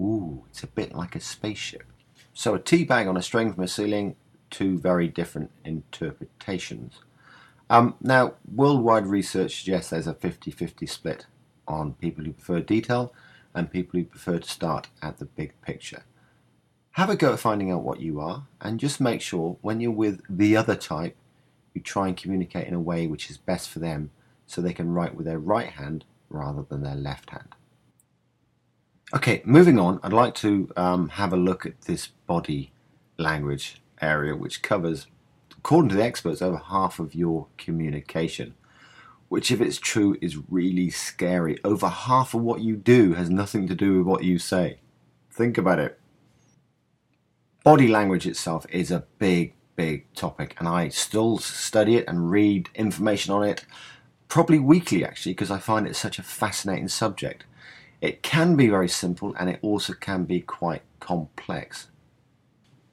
ooh, 0.00 0.44
it's 0.48 0.62
a 0.62 0.66
bit 0.66 0.94
like 0.94 1.14
a 1.14 1.20
spaceship. 1.20 1.84
So 2.32 2.54
a 2.54 2.58
tea 2.58 2.84
bag 2.84 3.06
on 3.06 3.16
a 3.16 3.22
string 3.22 3.52
from 3.52 3.64
a 3.64 3.68
ceiling, 3.68 4.16
two 4.50 4.78
very 4.78 5.08
different 5.08 5.50
interpretations. 5.64 7.00
Um, 7.70 7.94
now, 8.00 8.34
worldwide 8.50 9.06
research 9.06 9.58
suggests 9.58 9.90
there's 9.90 10.06
a 10.06 10.14
50 10.14 10.50
50 10.50 10.86
split 10.86 11.26
on 11.66 11.94
people 11.94 12.24
who 12.24 12.32
prefer 12.32 12.60
detail 12.60 13.12
and 13.54 13.70
people 13.70 13.98
who 13.98 14.06
prefer 14.06 14.38
to 14.38 14.48
start 14.48 14.88
at 15.02 15.18
the 15.18 15.26
big 15.26 15.52
picture. 15.60 16.04
Have 16.92 17.10
a 17.10 17.16
go 17.16 17.34
at 17.34 17.38
finding 17.38 17.70
out 17.70 17.82
what 17.82 18.00
you 18.00 18.20
are, 18.20 18.46
and 18.60 18.80
just 18.80 19.00
make 19.00 19.20
sure 19.20 19.56
when 19.60 19.80
you're 19.80 19.90
with 19.90 20.22
the 20.28 20.56
other 20.56 20.74
type, 20.74 21.16
you 21.78 21.84
try 21.84 22.08
and 22.08 22.16
communicate 22.16 22.66
in 22.66 22.74
a 22.74 22.80
way 22.80 23.06
which 23.06 23.30
is 23.30 23.38
best 23.38 23.68
for 23.70 23.78
them 23.78 24.10
so 24.46 24.60
they 24.60 24.72
can 24.72 24.92
write 24.92 25.14
with 25.14 25.26
their 25.26 25.38
right 25.38 25.70
hand 25.70 26.04
rather 26.28 26.62
than 26.62 26.82
their 26.82 26.94
left 26.94 27.30
hand. 27.30 27.54
Okay, 29.14 29.42
moving 29.44 29.78
on, 29.78 30.00
I'd 30.02 30.12
like 30.12 30.34
to 30.36 30.70
um, 30.76 31.08
have 31.10 31.32
a 31.32 31.36
look 31.36 31.64
at 31.64 31.82
this 31.82 32.08
body 32.26 32.72
language 33.16 33.80
area, 34.02 34.36
which 34.36 34.60
covers, 34.62 35.06
according 35.56 35.88
to 35.90 35.96
the 35.96 36.04
experts, 36.04 36.42
over 36.42 36.58
half 36.58 36.98
of 36.98 37.14
your 37.14 37.46
communication 37.56 38.54
which, 39.28 39.50
if 39.50 39.60
it's 39.60 39.78
true, 39.78 40.16
is 40.20 40.38
really 40.50 40.90
scary. 40.90 41.58
Over 41.62 41.88
half 41.88 42.34
of 42.34 42.42
what 42.42 42.60
you 42.60 42.76
do 42.76 43.12
has 43.12 43.28
nothing 43.28 43.66
to 43.68 43.74
do 43.74 43.98
with 43.98 44.06
what 44.06 44.24
you 44.24 44.38
say. 44.38 44.80
Think 45.30 45.58
about 45.58 45.78
it. 45.78 46.00
Body 47.62 47.88
language 47.88 48.26
itself 48.26 48.66
is 48.70 48.90
a 48.90 49.04
big, 49.18 49.54
big 49.78 50.12
topic, 50.12 50.56
and 50.58 50.66
I 50.66 50.88
still 50.88 51.38
study 51.38 51.94
it 51.94 52.08
and 52.08 52.32
read 52.32 52.68
information 52.74 53.32
on 53.32 53.44
it, 53.44 53.64
probably 54.26 54.58
weekly 54.58 55.04
actually, 55.04 55.34
because 55.34 55.52
I 55.52 55.58
find 55.58 55.86
it 55.86 55.94
such 55.94 56.18
a 56.18 56.24
fascinating 56.24 56.88
subject. 56.88 57.44
It 58.00 58.22
can 58.22 58.56
be 58.56 58.68
very 58.68 58.88
simple, 58.88 59.34
and 59.38 59.48
it 59.48 59.60
also 59.62 59.92
can 59.92 60.24
be 60.24 60.40
quite 60.40 60.82
complex. 60.98 61.86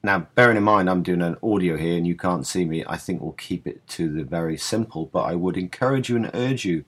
Now, 0.04 0.28
bearing 0.36 0.56
in 0.56 0.62
mind 0.62 0.88
I'm 0.88 1.02
doing 1.02 1.22
an 1.22 1.36
audio 1.42 1.76
here 1.76 1.96
and 1.96 2.06
you 2.06 2.14
can't 2.14 2.46
see 2.46 2.64
me, 2.64 2.84
I 2.86 2.96
think 2.96 3.20
we'll 3.20 3.32
keep 3.32 3.66
it 3.66 3.84
to 3.88 4.08
the 4.08 4.22
very 4.22 4.56
simple, 4.56 5.06
but 5.06 5.24
I 5.24 5.34
would 5.34 5.56
encourage 5.56 6.08
you 6.08 6.14
and 6.14 6.30
urge 6.32 6.64
you 6.64 6.84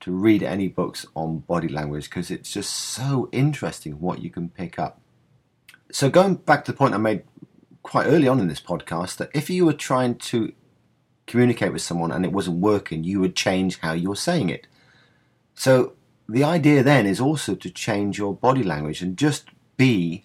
to 0.00 0.12
read 0.12 0.42
any 0.42 0.68
books 0.68 1.06
on 1.16 1.38
body 1.38 1.68
language 1.68 2.10
because 2.10 2.30
it's 2.30 2.52
just 2.52 2.70
so 2.70 3.30
interesting 3.32 3.98
what 3.98 4.20
you 4.22 4.28
can 4.28 4.50
pick 4.50 4.78
up. 4.78 5.00
So, 5.90 6.10
going 6.10 6.34
back 6.34 6.66
to 6.66 6.72
the 6.72 6.76
point 6.76 6.92
I 6.92 6.98
made 6.98 7.22
quite 7.82 8.06
early 8.06 8.28
on 8.28 8.40
in 8.40 8.48
this 8.48 8.60
podcast, 8.60 9.16
that 9.16 9.30
if 9.34 9.50
you 9.50 9.66
were 9.66 9.72
trying 9.72 10.16
to 10.16 10.52
communicate 11.26 11.72
with 11.72 11.82
someone 11.82 12.12
and 12.12 12.24
it 12.24 12.32
wasn't 12.32 12.58
working, 12.58 13.04
you 13.04 13.20
would 13.20 13.36
change 13.36 13.78
how 13.78 13.92
you're 13.92 14.16
saying 14.16 14.50
it. 14.50 14.66
So, 15.54 15.94
the 16.28 16.44
idea 16.44 16.82
then 16.82 17.06
is 17.06 17.20
also 17.20 17.54
to 17.54 17.70
change 17.70 18.16
your 18.16 18.34
body 18.34 18.62
language 18.62 19.02
and 19.02 19.16
just 19.16 19.50
be 19.76 20.24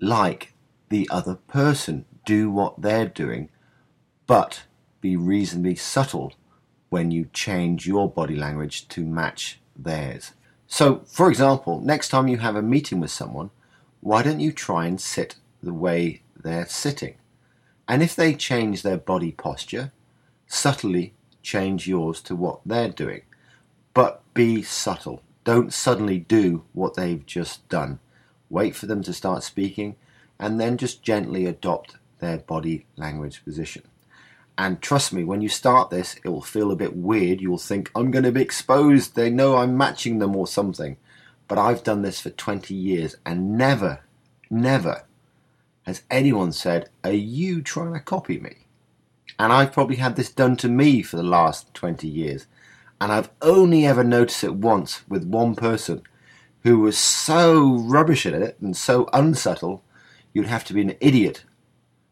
like 0.00 0.52
the 0.90 1.08
other 1.10 1.34
person. 1.34 2.04
Do 2.24 2.50
what 2.50 2.80
they're 2.82 3.08
doing, 3.08 3.48
but 4.26 4.64
be 5.00 5.16
reasonably 5.16 5.74
subtle 5.74 6.34
when 6.90 7.10
you 7.10 7.28
change 7.32 7.86
your 7.86 8.08
body 8.08 8.36
language 8.36 8.86
to 8.88 9.04
match 9.04 9.60
theirs. 9.76 10.32
So, 10.66 11.02
for 11.06 11.28
example, 11.28 11.80
next 11.80 12.08
time 12.08 12.28
you 12.28 12.38
have 12.38 12.56
a 12.56 12.62
meeting 12.62 13.00
with 13.00 13.10
someone, 13.10 13.50
why 14.00 14.22
don't 14.22 14.40
you 14.40 14.52
try 14.52 14.86
and 14.86 15.00
sit 15.00 15.36
the 15.62 15.74
way 15.74 16.22
they're 16.42 16.66
sitting? 16.66 17.16
And 17.88 18.02
if 18.02 18.14
they 18.14 18.34
change 18.34 18.82
their 18.82 18.98
body 18.98 19.32
posture, 19.32 19.92
subtly 20.46 21.14
change 21.42 21.88
yours 21.88 22.20
to 22.22 22.36
what 22.36 22.60
they're 22.64 22.88
doing. 22.88 23.22
But 23.94 24.22
be 24.34 24.62
subtle. 24.62 25.22
Don't 25.44 25.72
suddenly 25.72 26.18
do 26.18 26.64
what 26.72 26.94
they've 26.94 27.24
just 27.26 27.68
done. 27.68 27.98
Wait 28.48 28.76
for 28.76 28.86
them 28.86 29.02
to 29.02 29.12
start 29.12 29.42
speaking 29.42 29.96
and 30.38 30.60
then 30.60 30.76
just 30.76 31.02
gently 31.02 31.46
adopt 31.46 31.96
their 32.18 32.38
body 32.38 32.86
language 32.96 33.44
position. 33.44 33.82
And 34.56 34.80
trust 34.80 35.12
me, 35.12 35.24
when 35.24 35.40
you 35.40 35.48
start 35.48 35.90
this, 35.90 36.16
it 36.22 36.28
will 36.28 36.42
feel 36.42 36.70
a 36.70 36.76
bit 36.76 36.94
weird. 36.94 37.40
You'll 37.40 37.58
think, 37.58 37.90
I'm 37.94 38.10
going 38.10 38.24
to 38.24 38.32
be 38.32 38.42
exposed. 38.42 39.14
They 39.14 39.30
know 39.30 39.56
I'm 39.56 39.76
matching 39.76 40.18
them 40.18 40.36
or 40.36 40.46
something. 40.46 40.96
But 41.48 41.58
I've 41.58 41.82
done 41.82 42.02
this 42.02 42.20
for 42.20 42.30
20 42.30 42.74
years 42.74 43.16
and 43.24 43.56
never, 43.56 44.00
never 44.50 45.04
has 45.84 46.02
anyone 46.10 46.52
said, 46.52 46.90
Are 47.04 47.12
you 47.12 47.62
trying 47.62 47.94
to 47.94 48.00
copy 48.00 48.38
me? 48.38 48.66
And 49.38 49.52
I've 49.52 49.72
probably 49.72 49.96
had 49.96 50.16
this 50.16 50.30
done 50.30 50.56
to 50.58 50.68
me 50.68 51.02
for 51.02 51.16
the 51.16 51.22
last 51.22 51.72
20 51.74 52.06
years. 52.06 52.46
And 53.00 53.10
I've 53.10 53.30
only 53.40 53.86
ever 53.86 54.04
noticed 54.04 54.44
it 54.44 54.54
once 54.54 55.08
with 55.08 55.24
one 55.24 55.54
person 55.54 56.02
who 56.62 56.80
was 56.80 56.98
so 56.98 57.78
rubbish 57.78 58.26
at 58.26 58.34
it 58.34 58.58
and 58.60 58.76
so 58.76 59.08
unsubtle, 59.12 59.82
you'd 60.34 60.46
have 60.46 60.64
to 60.64 60.74
be 60.74 60.82
an 60.82 60.96
idiot 61.00 61.44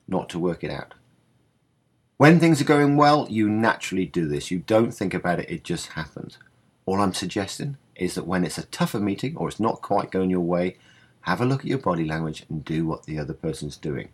not 0.07 0.31
to 0.31 0.39
work 0.39 0.65
it 0.65 0.71
out. 0.71 0.95
When 2.17 2.41
things 2.41 2.61
are 2.61 2.65
going 2.65 2.97
well, 2.97 3.27
you 3.29 3.49
naturally 3.49 4.07
do 4.07 4.27
this. 4.27 4.51
You 4.51 4.61
don't 4.61 4.93
think 4.93 5.15
about 5.15 5.39
it, 5.39 5.51
it 5.51 5.63
just 5.63 5.89
happens. 5.89 6.39
All 6.87 7.01
I'm 7.01 7.15
suggesting 7.15 7.77
is 7.95 8.15
that 8.15 8.27
when 8.27 8.45
it's 8.45 8.59
a 8.59 8.67
tougher 8.67 8.99
meeting 8.99 9.37
or 9.37 9.49
it's 9.49 9.61
not 9.61 9.83
quite 9.83 10.11
going 10.11 10.31
your 10.31 10.41
way, 10.41 10.79
have 11.29 11.41
a 11.43 11.47
look 11.47 11.61
at 11.61 11.67
your 11.67 11.79
body 11.79 12.05
language 12.05 12.45
and 12.49 12.65
do 12.65 12.87
what 12.87 13.05
the 13.05 13.19
other 13.19 13.35
person's 13.35 13.77
doing. 13.77 14.09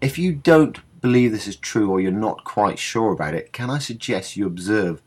If 0.00 0.16
you 0.18 0.32
don't 0.32 0.78
believe 1.00 1.32
this 1.32 1.48
is 1.48 1.56
true 1.56 1.90
or 1.90 2.00
you're 2.00 2.12
not 2.12 2.44
quite 2.44 2.78
sure 2.78 3.12
about 3.12 3.34
it, 3.34 3.52
can 3.52 3.68
I 3.68 3.78
suggest 3.78 4.36
you 4.36 4.46
observe 4.46 5.02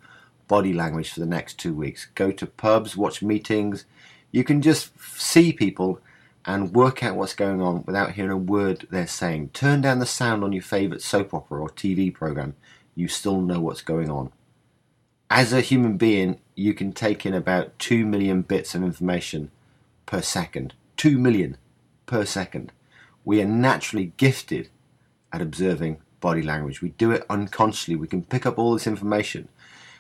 body 0.48 0.74
language 0.74 1.12
for 1.12 1.22
the 1.22 1.26
next 1.26 1.58
two 1.58 1.74
weeks? 1.74 2.08
Go 2.14 2.32
to 2.32 2.46
pubs, 2.46 2.98
watch 2.98 3.22
meetings. 3.22 3.86
You 4.32 4.44
can 4.44 4.62
just 4.62 4.92
see 5.18 5.54
people 5.54 6.00
and 6.46 6.74
work 6.74 7.04
out 7.04 7.16
what's 7.16 7.34
going 7.34 7.62
on 7.62 7.84
without 7.86 8.12
hearing 8.12 8.32
a 8.32 8.38
word 8.38 8.88
they're 8.92 9.08
saying. 9.08 9.50
Turn 9.54 9.82
down 9.82 10.00
the 10.00 10.06
sound 10.06 10.44
on 10.44 10.54
your 10.54 10.62
favourite 10.62 11.02
soap 11.02 11.34
opera 11.34 11.62
or 11.62 11.70
TV 11.70 12.14
programme. 12.14 12.56
You 12.96 13.08
still 13.08 13.42
know 13.42 13.62
what's 13.62 13.82
going 13.82 14.10
on. 14.10 14.32
As 15.30 15.52
a 15.52 15.62
human 15.62 15.98
being, 15.98 16.40
you 16.54 16.74
can 16.74 16.92
take 16.92 17.26
in 17.26 17.34
about 17.34 17.78
2 17.80 18.06
million 18.06 18.42
bits 18.42 18.76
of 18.76 18.84
information 18.84 19.52
per 20.06 20.22
second. 20.22 20.74
2 20.98 21.18
million 21.18 21.58
per 22.06 22.26
second. 22.26 22.72
We 23.24 23.42
are 23.42 23.46
naturally 23.48 24.14
gifted 24.18 24.70
at 25.32 25.42
observing 25.42 26.02
body 26.20 26.42
language. 26.42 26.82
We 26.82 26.90
do 26.90 27.12
it 27.12 27.26
unconsciously. 27.30 27.96
We 27.96 28.08
can 28.08 28.24
pick 28.24 28.46
up 28.46 28.58
all 28.58 28.74
this 28.74 28.88
information. 28.88 29.50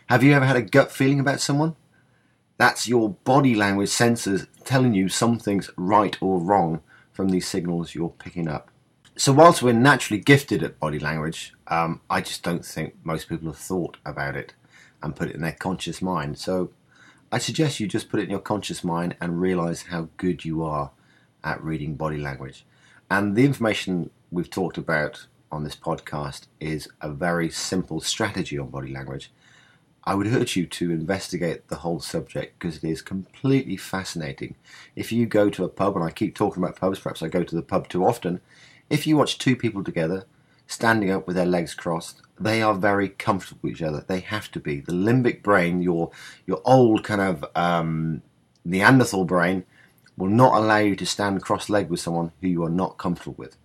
Have 0.08 0.24
you 0.24 0.34
ever 0.34 0.46
had 0.46 0.56
a 0.56 0.62
gut 0.62 0.92
feeling 0.92 1.20
about 1.20 1.42
someone? 1.42 1.76
That's 2.58 2.88
your 2.88 3.10
body 3.10 3.54
language 3.56 3.90
sensors 3.90 4.48
telling 4.64 4.94
you 4.94 5.10
something's 5.10 5.70
right 5.76 6.18
or 6.22 6.40
wrong 6.40 6.82
from 7.12 7.30
these 7.30 7.48
signals 7.48 7.96
you're 7.96 8.10
picking 8.10 8.48
up. 8.48 8.70
So, 9.18 9.34
whilst 9.34 9.64
we're 9.64 9.74
naturally 9.74 10.22
gifted 10.22 10.62
at 10.64 10.80
body 10.80 11.00
language, 11.00 11.54
um, 11.68 12.02
I 12.10 12.22
just 12.22 12.44
don't 12.44 12.66
think 12.66 12.96
most 13.04 13.30
people 13.30 13.48
have 13.48 13.58
thought 13.58 13.98
about 14.06 14.36
it 14.36 14.54
and 15.02 15.16
put 15.16 15.30
it 15.30 15.36
in 15.36 15.42
their 15.42 15.54
conscious 15.54 16.02
mind. 16.02 16.38
So, 16.38 16.72
I 17.32 17.38
suggest 17.38 17.80
you 17.80 17.88
just 17.88 18.10
put 18.10 18.20
it 18.20 18.24
in 18.24 18.30
your 18.30 18.40
conscious 18.40 18.84
mind 18.84 19.16
and 19.20 19.42
realize 19.42 19.84
how 19.84 20.10
good 20.18 20.46
you 20.46 20.64
are 20.64 20.92
at 21.44 21.64
reading 21.64 21.96
body 21.96 22.18
language. 22.18 22.66
And 23.10 23.36
the 23.36 23.46
information 23.46 24.10
we've 24.32 24.50
talked 24.50 24.78
about 24.78 25.28
on 25.52 25.64
this 25.64 25.76
podcast 25.76 26.48
is 26.60 26.88
a 27.02 27.12
very 27.12 27.50
simple 27.50 28.02
strategy 28.02 28.58
on 28.58 28.70
body 28.70 28.92
language 28.92 29.32
I 30.08 30.14
would 30.14 30.28
urge 30.28 30.56
you 30.56 30.68
to 30.68 30.92
investigate 30.92 31.68
the 31.68 31.78
whole 31.78 32.00
subject 32.00 32.60
because 32.60 32.78
it 32.78 32.84
is 32.84 33.02
completely 33.02 33.76
fascinating. 33.76 34.56
If 34.96 35.12
you 35.12 35.26
go 35.26 35.50
to 35.50 35.64
a 35.64 35.70
pub, 35.70 35.96
and 35.96 36.06
I 36.06 36.12
keep 36.12 36.36
talking 36.36 36.62
about 36.62 36.76
pubs, 36.76 37.00
perhaps 37.00 37.24
I 37.24 37.28
go 37.28 37.44
to 37.44 37.56
the 37.56 37.64
pub 37.64 37.88
too 37.88 38.06
often, 38.06 38.40
if 38.88 39.08
you 39.08 39.18
watch 39.18 39.40
two 39.40 39.56
people 39.56 39.84
together 39.84 40.26
standing 40.68 41.10
up 41.10 41.26
with 41.26 41.36
their 41.36 41.48
legs 41.48 41.74
crossed, 41.74 42.22
they 42.40 42.62
are 42.62 42.74
very 42.74 43.10
comfortable 43.10 43.62
with 43.64 43.74
each 43.74 43.82
other. 43.82 44.04
They 44.06 44.20
have 44.20 44.52
to 44.52 44.60
be. 44.60 44.82
The 44.82 44.92
limbic 44.92 45.42
brain, 45.42 45.82
your 45.82 46.12
your 46.46 46.62
old 46.66 47.04
kind 47.04 47.22
of 47.22 47.46
um, 47.56 48.22
Neanderthal 48.64 49.26
brain, 49.26 49.66
will 50.18 50.30
not 50.30 50.56
allow 50.56 50.78
you 50.78 50.96
to 50.96 51.06
stand 51.06 51.42
cross-legged 51.42 51.90
with 51.90 52.00
someone 52.00 52.32
who 52.42 52.48
you 52.48 52.64
are 52.64 52.70
not 52.70 52.98
comfortable 52.98 53.36
with. 53.38 53.58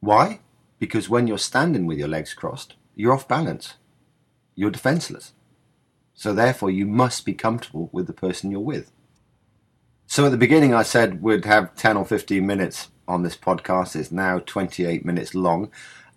Why? 0.00 0.40
Because 0.78 1.08
when 1.08 1.26
you're 1.26 1.38
standing 1.38 1.86
with 1.86 1.98
your 1.98 2.08
legs 2.08 2.34
crossed, 2.34 2.74
you're 2.94 3.12
off 3.12 3.28
balance. 3.28 3.74
You're 4.54 4.70
defenseless. 4.70 5.32
So 6.14 6.32
therefore, 6.32 6.70
you 6.70 6.86
must 6.86 7.24
be 7.24 7.34
comfortable 7.34 7.90
with 7.92 8.06
the 8.06 8.12
person 8.12 8.50
you're 8.50 8.60
with. 8.60 8.90
So 10.06 10.24
at 10.24 10.30
the 10.30 10.38
beginning, 10.38 10.72
I 10.72 10.82
said 10.82 11.22
we'd 11.22 11.44
have 11.44 11.74
10 11.74 11.96
or 11.96 12.06
15 12.06 12.46
minutes 12.46 12.88
on 13.08 13.22
this 13.22 13.36
podcast. 13.36 13.96
It's 13.96 14.12
now 14.12 14.38
28 14.38 15.04
minutes 15.04 15.34
long. 15.34 15.70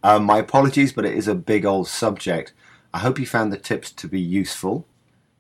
Um, 0.04 0.24
my 0.24 0.38
apologies, 0.38 0.94
but 0.94 1.06
it 1.06 1.16
is 1.16 1.28
a 1.28 1.36
big 1.36 1.66
old 1.66 1.88
subject. 1.88 2.54
I 2.94 3.00
hope 3.00 3.20
you 3.20 3.26
found 3.26 3.52
the 3.52 3.58
tips 3.58 3.92
to 3.92 4.08
be 4.08 4.20
useful. 4.20 4.88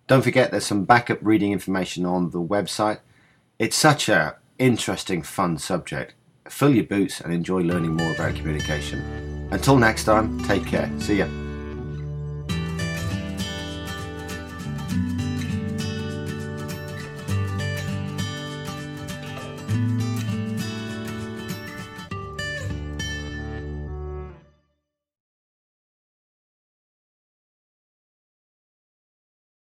Don't 0.07 0.23
forget 0.23 0.51
there's 0.51 0.65
some 0.65 0.85
backup 0.85 1.19
reading 1.21 1.51
information 1.51 2.05
on 2.05 2.31
the 2.31 2.41
website. 2.41 2.99
It's 3.57 3.75
such 3.75 4.09
a 4.09 4.37
interesting, 4.57 5.21
fun 5.23 5.57
subject. 5.57 6.13
Fill 6.47 6.73
your 6.73 6.85
boots 6.85 7.21
and 7.21 7.33
enjoy 7.33 7.61
learning 7.61 7.95
more 7.95 8.13
about 8.13 8.35
communication. 8.35 9.47
Until 9.51 9.77
next 9.77 10.05
time, 10.05 10.43
take 10.43 10.65
care. 10.65 10.91
See 10.99 11.17
ya. 11.17 11.27